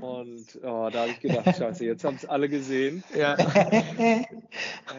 Und 0.01 0.59
oh, 0.63 0.89
da 0.91 1.01
habe 1.01 1.11
ich 1.11 1.19
gedacht, 1.19 1.57
scheiße, 1.57 1.85
jetzt 1.85 2.03
haben 2.03 2.15
es 2.15 2.25
alle 2.25 2.49
gesehen. 2.49 3.03
Ja. 3.15 3.35
äh, 3.97 4.25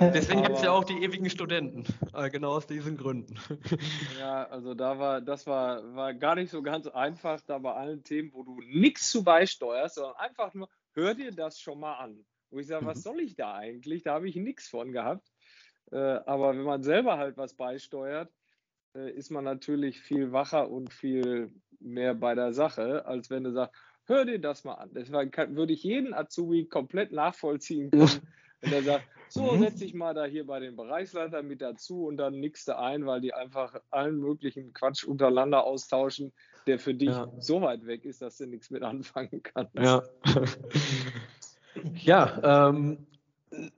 Deswegen 0.00 0.42
gibt 0.42 0.56
es 0.56 0.62
ja 0.62 0.70
auch 0.70 0.84
die 0.84 1.02
ewigen 1.02 1.28
Studenten, 1.28 1.84
äh, 2.14 2.30
genau 2.30 2.52
aus 2.52 2.66
diesen 2.66 2.96
Gründen. 2.96 3.36
Ja, 4.18 4.44
also 4.44 4.74
da 4.74 4.98
war, 4.98 5.20
das 5.20 5.46
war, 5.46 5.94
war 5.94 6.14
gar 6.14 6.34
nicht 6.36 6.50
so 6.50 6.62
ganz 6.62 6.86
einfach, 6.86 7.40
da 7.42 7.58
bei 7.58 7.72
allen 7.72 8.02
Themen, 8.04 8.30
wo 8.32 8.44
du 8.44 8.60
nichts 8.60 9.10
zu 9.10 9.24
beisteuerst, 9.24 9.96
sondern 9.96 10.16
einfach 10.16 10.54
nur, 10.54 10.68
hör 10.92 11.14
dir 11.14 11.32
das 11.32 11.60
schon 11.60 11.80
mal 11.80 11.94
an. 11.94 12.24
Wo 12.50 12.58
ich 12.58 12.66
sage, 12.66 12.84
mhm. 12.84 12.88
was 12.88 13.02
soll 13.02 13.20
ich 13.20 13.34
da 13.34 13.54
eigentlich? 13.54 14.04
Da 14.04 14.14
habe 14.14 14.28
ich 14.28 14.36
nichts 14.36 14.68
von 14.68 14.92
gehabt. 14.92 15.28
Äh, 15.90 15.96
aber 15.96 16.56
wenn 16.56 16.62
man 16.62 16.82
selber 16.82 17.18
halt 17.18 17.36
was 17.36 17.54
beisteuert, 17.54 18.30
äh, 18.96 19.10
ist 19.10 19.30
man 19.30 19.44
natürlich 19.44 20.00
viel 20.00 20.32
wacher 20.32 20.70
und 20.70 20.92
viel 20.92 21.50
mehr 21.80 22.14
bei 22.14 22.34
der 22.34 22.52
Sache, 22.52 23.04
als 23.06 23.30
wenn 23.30 23.44
du 23.44 23.52
sagst, 23.52 23.74
hör 24.06 24.24
dir 24.24 24.40
das 24.40 24.64
mal 24.64 24.74
an. 24.74 24.90
Deswegen 24.94 25.30
kann, 25.30 25.56
würde 25.56 25.72
ich 25.72 25.82
jeden 25.82 26.14
Azubi 26.14 26.66
komplett 26.66 27.12
nachvollziehen 27.12 27.90
können, 27.90 28.22
Wenn 28.60 28.72
er 28.72 28.82
sagt, 28.82 29.04
so 29.28 29.52
mhm. 29.52 29.60
setze 29.60 29.84
ich 29.84 29.92
mal 29.92 30.14
da 30.14 30.24
hier 30.24 30.46
bei 30.46 30.60
den 30.60 30.76
Bereichsleitern 30.76 31.46
mit 31.46 31.60
dazu 31.60 32.06
und 32.06 32.16
dann 32.16 32.40
nickst 32.40 32.68
du 32.68 32.78
ein, 32.78 33.06
weil 33.06 33.20
die 33.20 33.34
einfach 33.34 33.78
allen 33.90 34.18
möglichen 34.18 34.72
Quatsch 34.72 35.04
untereinander 35.04 35.64
austauschen, 35.64 36.32
der 36.66 36.78
für 36.78 36.94
dich 36.94 37.10
ja. 37.10 37.30
so 37.38 37.60
weit 37.60 37.86
weg 37.86 38.04
ist, 38.04 38.22
dass 38.22 38.38
du 38.38 38.46
nichts 38.46 38.70
mit 38.70 38.82
anfangen 38.82 39.42
kannst. 39.42 39.74
Ja, 39.74 40.02
ja 41.94 42.68
ähm, 42.68 43.06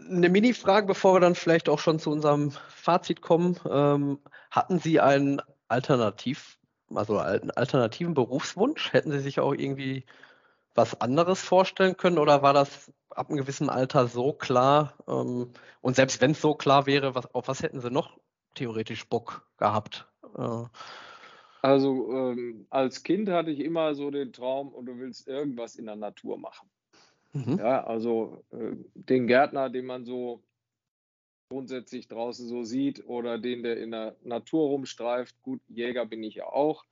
eine 0.00 0.28
Mini-Frage, 0.28 0.86
bevor 0.86 1.14
wir 1.14 1.20
dann 1.20 1.34
vielleicht 1.34 1.68
auch 1.68 1.78
schon 1.78 1.98
zu 1.98 2.10
unserem 2.10 2.50
Fazit 2.68 3.20
kommen. 3.20 3.58
Ähm, 3.68 4.18
hatten 4.50 4.78
Sie 4.78 5.00
einen 5.00 5.40
Alternativ, 5.68 6.58
also 6.94 7.18
einen 7.18 7.50
alternativen 7.50 8.14
Berufswunsch? 8.14 8.92
Hätten 8.92 9.12
Sie 9.12 9.20
sich 9.20 9.40
auch 9.40 9.52
irgendwie 9.52 10.04
was 10.74 11.00
anderes 11.00 11.40
vorstellen 11.42 11.96
können 11.96 12.18
oder 12.18 12.42
war 12.42 12.52
das 12.52 12.92
ab 13.10 13.28
einem 13.28 13.38
gewissen 13.38 13.68
Alter 13.68 14.06
so 14.06 14.32
klar? 14.32 14.94
Ähm, 15.06 15.50
und 15.80 15.96
selbst 15.96 16.20
wenn 16.20 16.32
es 16.32 16.40
so 16.40 16.54
klar 16.54 16.86
wäre, 16.86 17.14
was, 17.14 17.34
auf 17.34 17.48
was 17.48 17.62
hätten 17.62 17.80
Sie 17.80 17.90
noch 17.90 18.18
theoretisch 18.54 19.08
Bock 19.08 19.46
gehabt? 19.58 20.06
Äh, 20.36 20.64
also 21.62 22.12
ähm, 22.12 22.66
als 22.70 23.02
Kind 23.02 23.28
hatte 23.28 23.50
ich 23.50 23.60
immer 23.60 23.94
so 23.94 24.10
den 24.10 24.32
Traum, 24.32 24.68
und 24.68 24.86
du 24.86 24.98
willst 24.98 25.26
irgendwas 25.26 25.76
in 25.76 25.86
der 25.86 25.96
Natur 25.96 26.38
machen. 26.38 26.68
Mhm. 27.32 27.58
Ja, 27.58 27.84
also 27.84 28.44
äh, 28.50 28.76
den 28.94 29.26
Gärtner, 29.26 29.70
den 29.70 29.86
man 29.86 30.04
so 30.04 30.42
grundsätzlich 31.50 32.08
draußen 32.08 32.46
so 32.46 32.62
sieht 32.62 33.06
oder 33.06 33.38
den, 33.38 33.62
der 33.62 33.78
in 33.78 33.90
der 33.90 34.16
Natur 34.22 34.68
rumstreift. 34.68 35.40
Gut, 35.42 35.60
Jäger 35.68 36.06
bin 36.06 36.22
ich 36.22 36.36
ja 36.36 36.46
auch. 36.46 36.84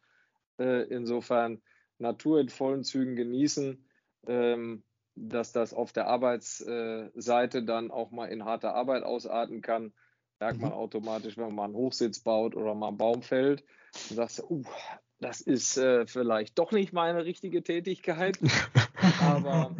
Äh, 0.58 0.84
insofern 0.84 1.60
Natur 1.98 2.40
in 2.40 2.48
vollen 2.48 2.84
Zügen 2.84 3.16
genießen, 3.16 3.84
ähm, 4.26 4.82
dass 5.14 5.52
das 5.52 5.74
auf 5.74 5.92
der 5.92 6.06
Arbeitsseite 6.08 7.62
dann 7.62 7.90
auch 7.90 8.10
mal 8.10 8.26
in 8.26 8.44
harter 8.44 8.74
Arbeit 8.74 9.02
ausarten 9.02 9.62
kann. 9.62 9.92
Merkt 10.40 10.60
man 10.60 10.70
mhm. 10.70 10.76
automatisch, 10.76 11.36
wenn 11.36 11.46
man 11.46 11.54
mal 11.54 11.64
einen 11.64 11.74
Hochsitz 11.74 12.20
baut 12.20 12.54
oder 12.56 12.74
mal 12.74 12.88
einen 12.88 12.98
Baum 12.98 13.22
fällt. 13.22 13.64
Dann 14.08 14.16
sagst 14.16 14.38
du, 14.38 14.44
uh, 14.48 14.64
das 15.20 15.40
ist 15.40 15.76
äh, 15.78 16.06
vielleicht 16.06 16.58
doch 16.58 16.72
nicht 16.72 16.92
meine 16.92 17.24
richtige 17.24 17.62
Tätigkeit. 17.62 18.38
Aber 19.20 19.74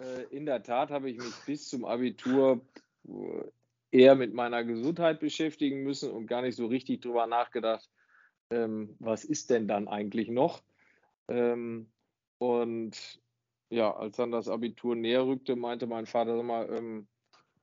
äh, 0.00 0.34
in 0.34 0.46
der 0.46 0.62
Tat 0.62 0.90
habe 0.90 1.10
ich 1.10 1.18
mich 1.18 1.34
bis 1.46 1.68
zum 1.68 1.84
Abitur 1.84 2.60
äh, 3.08 3.44
eher 3.90 4.14
mit 4.14 4.34
meiner 4.34 4.64
Gesundheit 4.64 5.20
beschäftigen 5.20 5.82
müssen 5.82 6.10
und 6.10 6.26
gar 6.26 6.42
nicht 6.42 6.56
so 6.56 6.66
richtig 6.66 7.00
drüber 7.00 7.26
nachgedacht, 7.26 7.88
ähm, 8.50 8.96
was 8.98 9.24
ist 9.24 9.50
denn 9.50 9.66
dann 9.66 9.88
eigentlich 9.88 10.28
noch? 10.28 10.62
Ähm, 11.28 11.90
und 12.38 13.20
ja, 13.70 13.94
als 13.94 14.16
dann 14.16 14.32
das 14.32 14.48
Abitur 14.48 14.96
näher 14.96 15.26
rückte, 15.26 15.56
meinte 15.56 15.86
mein 15.86 16.06
Vater, 16.06 16.36
sag 16.36 16.44
mal, 16.44 16.68
ähm, 16.72 17.06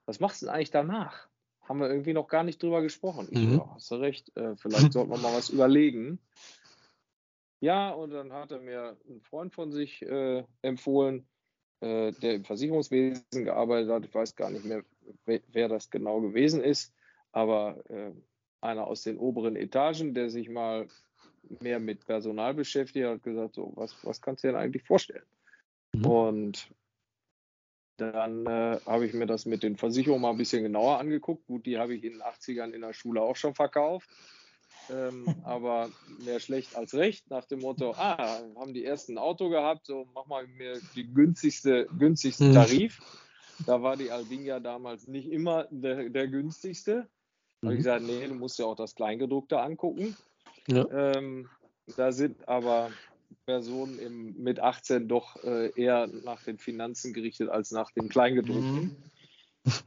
was 0.05 0.19
machst 0.19 0.41
du 0.41 0.45
denn 0.45 0.55
eigentlich 0.55 0.71
danach? 0.71 1.27
Haben 1.61 1.79
wir 1.81 1.89
irgendwie 1.89 2.13
noch 2.13 2.29
gar 2.29 2.43
nicht 2.43 2.63
drüber 2.63 2.81
gesprochen. 2.81 3.27
Ich 3.29 3.39
mhm. 3.39 3.55
so, 3.55 3.69
hast 3.73 3.91
du 3.91 3.95
recht, 3.95 4.35
äh, 4.37 4.55
vielleicht 4.55 4.93
sollten 4.93 5.11
wir 5.11 5.17
mal 5.17 5.33
was 5.33 5.49
überlegen. 5.49 6.19
Ja, 7.59 7.89
und 7.89 8.11
dann 8.11 8.33
hat 8.33 8.51
er 8.51 8.59
mir 8.59 8.97
einen 9.07 9.21
Freund 9.21 9.53
von 9.53 9.71
sich 9.71 10.01
äh, 10.03 10.43
empfohlen, 10.61 11.27
äh, 11.79 12.11
der 12.11 12.35
im 12.35 12.43
Versicherungswesen 12.43 13.45
gearbeitet 13.45 13.89
hat. 13.89 14.05
Ich 14.05 14.13
weiß 14.13 14.35
gar 14.35 14.51
nicht 14.51 14.65
mehr, 14.65 14.83
wer, 15.25 15.41
wer 15.51 15.67
das 15.67 15.89
genau 15.89 16.21
gewesen 16.21 16.63
ist, 16.63 16.93
aber 17.31 17.83
äh, 17.89 18.11
einer 18.61 18.87
aus 18.87 19.03
den 19.03 19.17
oberen 19.17 19.55
Etagen, 19.55 20.13
der 20.13 20.29
sich 20.29 20.49
mal 20.49 20.87
mehr 21.61 21.79
mit 21.79 22.05
Personal 22.05 22.53
beschäftigt 22.53 23.05
hat, 23.05 23.23
gesagt, 23.23 23.55
so, 23.55 23.71
was, 23.75 23.95
was 24.03 24.21
kannst 24.21 24.43
du 24.43 24.47
dir 24.47 24.53
denn 24.53 24.61
eigentlich 24.61 24.83
vorstellen? 24.83 25.25
Mhm. 25.93 26.05
Und 26.05 26.69
dann 27.97 28.45
äh, 28.45 28.79
habe 28.85 29.07
ich 29.07 29.13
mir 29.13 29.25
das 29.25 29.45
mit 29.45 29.63
den 29.63 29.77
Versicherungen 29.77 30.21
mal 30.21 30.31
ein 30.31 30.37
bisschen 30.37 30.63
genauer 30.63 30.99
angeguckt. 30.99 31.47
Gut, 31.47 31.65
die 31.65 31.79
habe 31.79 31.95
ich 31.95 32.03
in 32.03 32.13
den 32.13 32.21
80ern 32.21 32.71
in 32.71 32.81
der 32.81 32.93
Schule 32.93 33.21
auch 33.21 33.35
schon 33.35 33.55
verkauft. 33.55 34.09
Ähm, 34.89 35.25
aber 35.43 35.89
mehr 36.23 36.39
schlecht 36.39 36.75
als 36.75 36.93
recht, 36.93 37.29
nach 37.29 37.45
dem 37.45 37.59
Motto, 37.59 37.91
ah, 37.91 38.39
haben 38.55 38.73
die 38.73 38.85
ersten 38.85 39.13
ein 39.13 39.17
Auto 39.17 39.49
gehabt, 39.49 39.85
so 39.85 40.07
mach 40.13 40.25
mal 40.27 40.47
mir 40.47 40.79
die 40.95 41.11
günstigste, 41.13 41.87
günstigsten 41.97 42.49
mhm. 42.49 42.53
Tarif. 42.53 42.99
Da 43.65 43.81
war 43.81 43.97
die 43.97 44.11
Albinia 44.11 44.59
damals 44.59 45.07
nicht 45.07 45.31
immer 45.31 45.67
der, 45.71 46.09
der 46.09 46.27
günstigste. 46.27 47.07
Da 47.61 47.67
habe 47.67 47.73
ich 47.73 47.79
mhm. 47.79 47.83
gesagt, 47.83 48.03
nee, 48.05 48.27
du 48.27 48.35
musst 48.35 48.59
ja 48.59 48.65
auch 48.65 48.75
das 48.75 48.95
Kleingedruckte 48.95 49.59
angucken. 49.59 50.15
Ja. 50.67 50.85
Ähm, 50.91 51.49
da 51.95 52.11
sind 52.11 52.47
aber 52.47 52.91
Personen 53.45 53.97
im, 53.99 54.43
mit 54.43 54.59
18 54.59 55.07
doch 55.07 55.41
äh, 55.43 55.71
eher 55.79 56.07
nach 56.07 56.43
den 56.43 56.59
Finanzen 56.59 57.13
gerichtet 57.13 57.49
als 57.49 57.71
nach 57.71 57.91
dem 57.91 58.09
Kleingedruckten. 58.09 58.73
Mhm. 58.73 58.95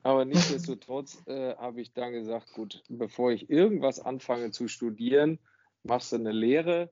Aber 0.02 0.24
nichtsdestotrotz 0.24 1.22
äh, 1.26 1.54
habe 1.56 1.80
ich 1.80 1.92
dann 1.92 2.12
gesagt, 2.12 2.52
gut, 2.52 2.82
bevor 2.88 3.32
ich 3.32 3.50
irgendwas 3.50 4.00
anfange 4.00 4.50
zu 4.50 4.68
studieren, 4.68 5.38
machst 5.82 6.12
du 6.12 6.16
eine 6.16 6.32
Lehre 6.32 6.90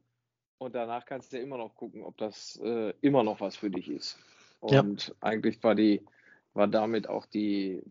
und 0.58 0.74
danach 0.74 1.04
kannst 1.04 1.32
du 1.32 1.36
ja 1.36 1.42
immer 1.42 1.58
noch 1.58 1.74
gucken, 1.74 2.02
ob 2.02 2.16
das 2.16 2.58
äh, 2.62 2.92
immer 3.00 3.22
noch 3.22 3.40
was 3.40 3.56
für 3.56 3.70
dich 3.70 3.88
ist. 3.88 4.18
Und 4.60 5.08
ja. 5.08 5.14
eigentlich 5.20 5.62
war 5.62 5.74
die, 5.74 6.04
war 6.54 6.66
damit 6.66 7.08
auch 7.08 7.26
die 7.26 7.82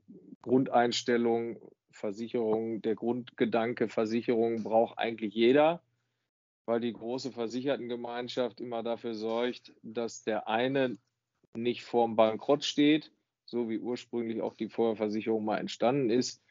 Grundeinstellung, 0.42 1.60
Versicherung, 1.92 2.82
der 2.82 2.96
Grundgedanke, 2.96 3.88
Versicherung 3.88 4.64
braucht 4.64 4.98
eigentlich 4.98 5.34
jeder, 5.34 5.82
weil 6.66 6.80
die 6.80 6.94
große 6.94 7.32
Versichertengemeinschaft 7.32 8.60
immer 8.60 8.84
dafür 8.84 9.14
sorgt, 9.14 9.74
dass 9.82 10.24
der 10.24 10.48
eine 10.48 10.98
nicht 11.56 11.84
vorm 11.84 12.16
Bankrott 12.16 12.66
steht, 12.66 13.12
so 13.48 13.70
wie 13.70 13.80
ursprünglich 13.80 14.42
auch 14.42 14.54
die 14.54 14.70
Feuerversicherung 14.70 15.44
mal 15.44 15.58
entstanden 15.58 16.10
ist. 16.10 16.44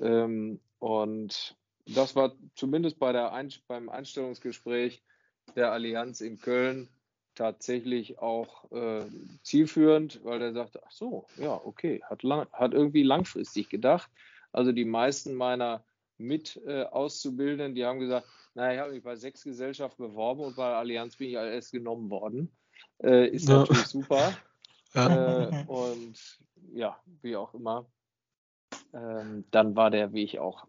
Ähm, 0.00 0.60
und 0.78 1.56
das 1.86 2.16
war 2.16 2.34
zumindest 2.54 2.98
bei 2.98 3.12
der 3.12 3.32
Ein 3.32 3.52
beim 3.66 3.88
Einstellungsgespräch 3.88 5.02
der 5.56 5.72
Allianz 5.72 6.20
in 6.20 6.40
Köln 6.40 6.88
tatsächlich 7.34 8.18
auch 8.18 8.70
äh, 8.72 9.06
zielführend, 9.42 10.24
weil 10.24 10.38
der 10.38 10.52
sagte, 10.52 10.80
ach 10.84 10.90
so, 10.90 11.26
ja, 11.36 11.60
okay, 11.64 12.02
hat, 12.04 12.22
lang, 12.22 12.46
hat 12.52 12.74
irgendwie 12.74 13.02
langfristig 13.02 13.68
gedacht. 13.68 14.10
Also 14.52 14.72
die 14.72 14.84
meisten 14.84 15.34
meiner 15.34 15.84
Mit-Auszubildenden, 16.18 17.72
äh, 17.72 17.74
die 17.74 17.84
haben 17.84 18.00
gesagt, 18.00 18.26
naja, 18.54 18.72
ich 18.72 18.80
habe 18.80 18.92
mich 18.92 19.04
bei 19.04 19.16
sechs 19.16 19.44
Gesellschaften 19.44 20.02
beworben 20.02 20.40
und 20.40 20.56
bei 20.56 20.68
der 20.68 20.78
Allianz 20.78 21.16
bin 21.16 21.28
ich 21.28 21.34
erst 21.34 21.72
genommen 21.72 22.10
worden. 22.10 22.50
Äh, 23.02 23.28
ist 23.28 23.48
ja. 23.48 23.58
natürlich 23.58 23.86
super. 23.86 24.36
Ja. 24.98 25.48
Äh, 25.48 25.64
und 25.66 26.38
ja, 26.72 26.98
wie 27.22 27.36
auch 27.36 27.54
immer, 27.54 27.86
ähm, 28.92 29.44
dann 29.50 29.76
war 29.76 29.90
der 29.90 30.12
Weg 30.12 30.38
auch 30.38 30.66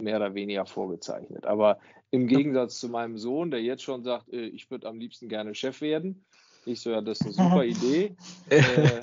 mehr 0.00 0.16
oder 0.16 0.34
weniger 0.34 0.66
vorgezeichnet. 0.66 1.46
Aber 1.46 1.78
im 2.10 2.26
Gegensatz 2.26 2.78
zu 2.78 2.88
meinem 2.88 3.16
Sohn, 3.16 3.50
der 3.50 3.62
jetzt 3.62 3.82
schon 3.82 4.02
sagt, 4.02 4.32
äh, 4.32 4.46
ich 4.46 4.70
würde 4.70 4.88
am 4.88 4.98
liebsten 4.98 5.28
gerne 5.28 5.54
Chef 5.54 5.80
werden, 5.80 6.24
ich 6.64 6.80
so, 6.80 6.90
ja, 6.90 7.00
das 7.00 7.20
ist 7.20 7.38
eine 7.38 7.48
super 7.48 7.64
Idee. 7.64 8.14
Äh, 8.50 9.00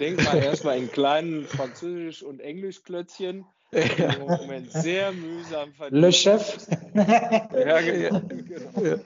denk 0.00 0.24
mal 0.24 0.36
erstmal 0.38 0.76
in 0.76 0.90
kleinen 0.90 1.44
Französisch- 1.44 2.22
und 2.22 2.40
Englischklötzchen. 2.40 3.44
Ja. 3.72 4.14
Im 4.14 4.26
Moment 4.26 4.70
sehr 4.72 5.12
mühsam 5.12 5.72
verdient. 5.72 6.02
Le 6.02 6.12
Chef. 6.12 6.66
ja, 6.94 7.80
genau. 7.80 8.20
genau. 8.20 8.98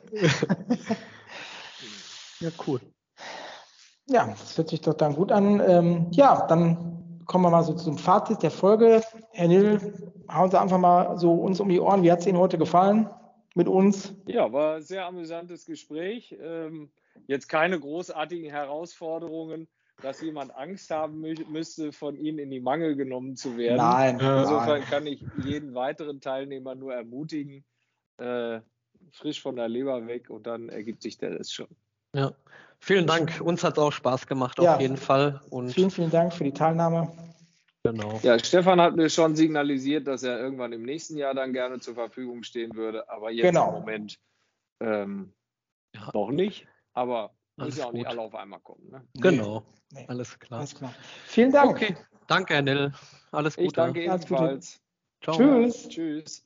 Ja, 2.40 2.50
cool. 2.66 2.80
Ja, 4.08 4.26
das 4.26 4.56
hört 4.56 4.70
sich 4.70 4.80
doch 4.80 4.94
dann 4.94 5.14
gut 5.14 5.32
an. 5.32 5.60
Ähm, 5.66 6.06
ja, 6.12 6.46
dann 6.46 7.22
kommen 7.26 7.44
wir 7.44 7.50
mal 7.50 7.64
so 7.64 7.74
zum 7.74 7.98
Fazit 7.98 8.42
der 8.42 8.52
Folge. 8.52 9.02
Herr 9.32 9.48
Nill, 9.48 10.12
hauen 10.30 10.50
Sie 10.50 10.60
einfach 10.60 10.78
mal 10.78 11.18
so 11.18 11.32
uns 11.32 11.58
um 11.60 11.68
die 11.68 11.80
Ohren. 11.80 12.02
Wie 12.02 12.12
hat 12.12 12.20
es 12.20 12.26
Ihnen 12.26 12.38
heute 12.38 12.56
gefallen 12.56 13.10
mit 13.54 13.68
uns? 13.68 14.14
Ja, 14.26 14.52
war 14.52 14.76
ein 14.76 14.82
sehr 14.82 15.06
amüsantes 15.06 15.66
Gespräch. 15.66 16.36
Ähm, 16.40 16.90
jetzt 17.26 17.48
keine 17.48 17.80
großartigen 17.80 18.48
Herausforderungen, 18.48 19.66
dass 20.02 20.20
jemand 20.20 20.54
Angst 20.54 20.90
haben 20.90 21.20
mü 21.20 21.34
müsste, 21.50 21.90
von 21.90 22.16
Ihnen 22.16 22.38
in 22.38 22.50
die 22.50 22.60
Mangel 22.60 22.94
genommen 22.94 23.34
zu 23.34 23.56
werden. 23.56 23.78
Nein. 23.78 24.20
Insofern 24.20 24.80
nein. 24.80 24.84
kann 24.84 25.06
ich 25.06 25.24
jeden 25.42 25.74
weiteren 25.74 26.20
Teilnehmer 26.20 26.74
nur 26.74 26.94
ermutigen, 26.94 27.64
äh, 28.18 28.60
frisch 29.10 29.42
von 29.42 29.56
der 29.56 29.68
Leber 29.68 30.06
weg 30.06 30.30
und 30.30 30.46
dann 30.46 30.68
ergibt 30.68 31.02
sich 31.02 31.18
der 31.18 31.38
Rest 31.38 31.54
schon. 31.54 31.68
Ja, 32.14 32.32
vielen 32.80 33.06
Dank. 33.06 33.40
Uns 33.40 33.64
hat 33.64 33.74
es 33.74 33.78
auch 33.78 33.92
Spaß 33.92 34.26
gemacht, 34.26 34.58
ja. 34.60 34.74
auf 34.74 34.80
jeden 34.80 34.96
Fall. 34.96 35.40
Und 35.50 35.70
vielen, 35.70 35.90
vielen 35.90 36.10
Dank 36.10 36.32
für 36.32 36.44
die 36.44 36.52
Teilnahme. 36.52 37.12
Genau. 37.82 38.18
Ja, 38.22 38.38
Stefan 38.38 38.80
hat 38.80 38.96
mir 38.96 39.08
schon 39.08 39.36
signalisiert, 39.36 40.08
dass 40.08 40.24
er 40.24 40.40
irgendwann 40.40 40.72
im 40.72 40.82
nächsten 40.82 41.16
Jahr 41.16 41.34
dann 41.34 41.52
gerne 41.52 41.78
zur 41.78 41.94
Verfügung 41.94 42.42
stehen 42.42 42.74
würde, 42.74 43.08
aber 43.08 43.30
jetzt 43.30 43.46
genau. 43.46 43.68
im 43.68 43.74
Moment 43.74 44.18
ähm, 44.80 45.32
ja. 45.94 46.10
noch 46.12 46.30
nicht. 46.30 46.66
Aber 46.94 47.32
muss 47.56 47.76
ja 47.76 47.84
auch 47.84 47.90
gut. 47.90 47.98
nicht 47.98 48.06
alle 48.08 48.20
auf 48.22 48.34
einmal 48.34 48.60
kommen. 48.60 48.90
Ne? 48.90 49.06
Genau, 49.14 49.62
nee. 49.92 50.04
alles 50.08 50.38
klar. 50.38 50.60
Alles 50.60 50.74
klar. 50.74 50.92
Vielen 51.26 51.52
Dank. 51.52 51.70
Okay. 51.70 51.96
Danke, 52.26 52.54
Herr 52.54 52.62
Nell. 52.62 52.92
Alles 53.30 53.56
Gute. 53.56 53.66
Ich 53.66 53.72
danke 53.72 54.02
ebenfalls. 54.02 54.80
Ciao. 55.22 55.36
Tschüss. 55.36 55.88
Tschüss. 55.88 56.45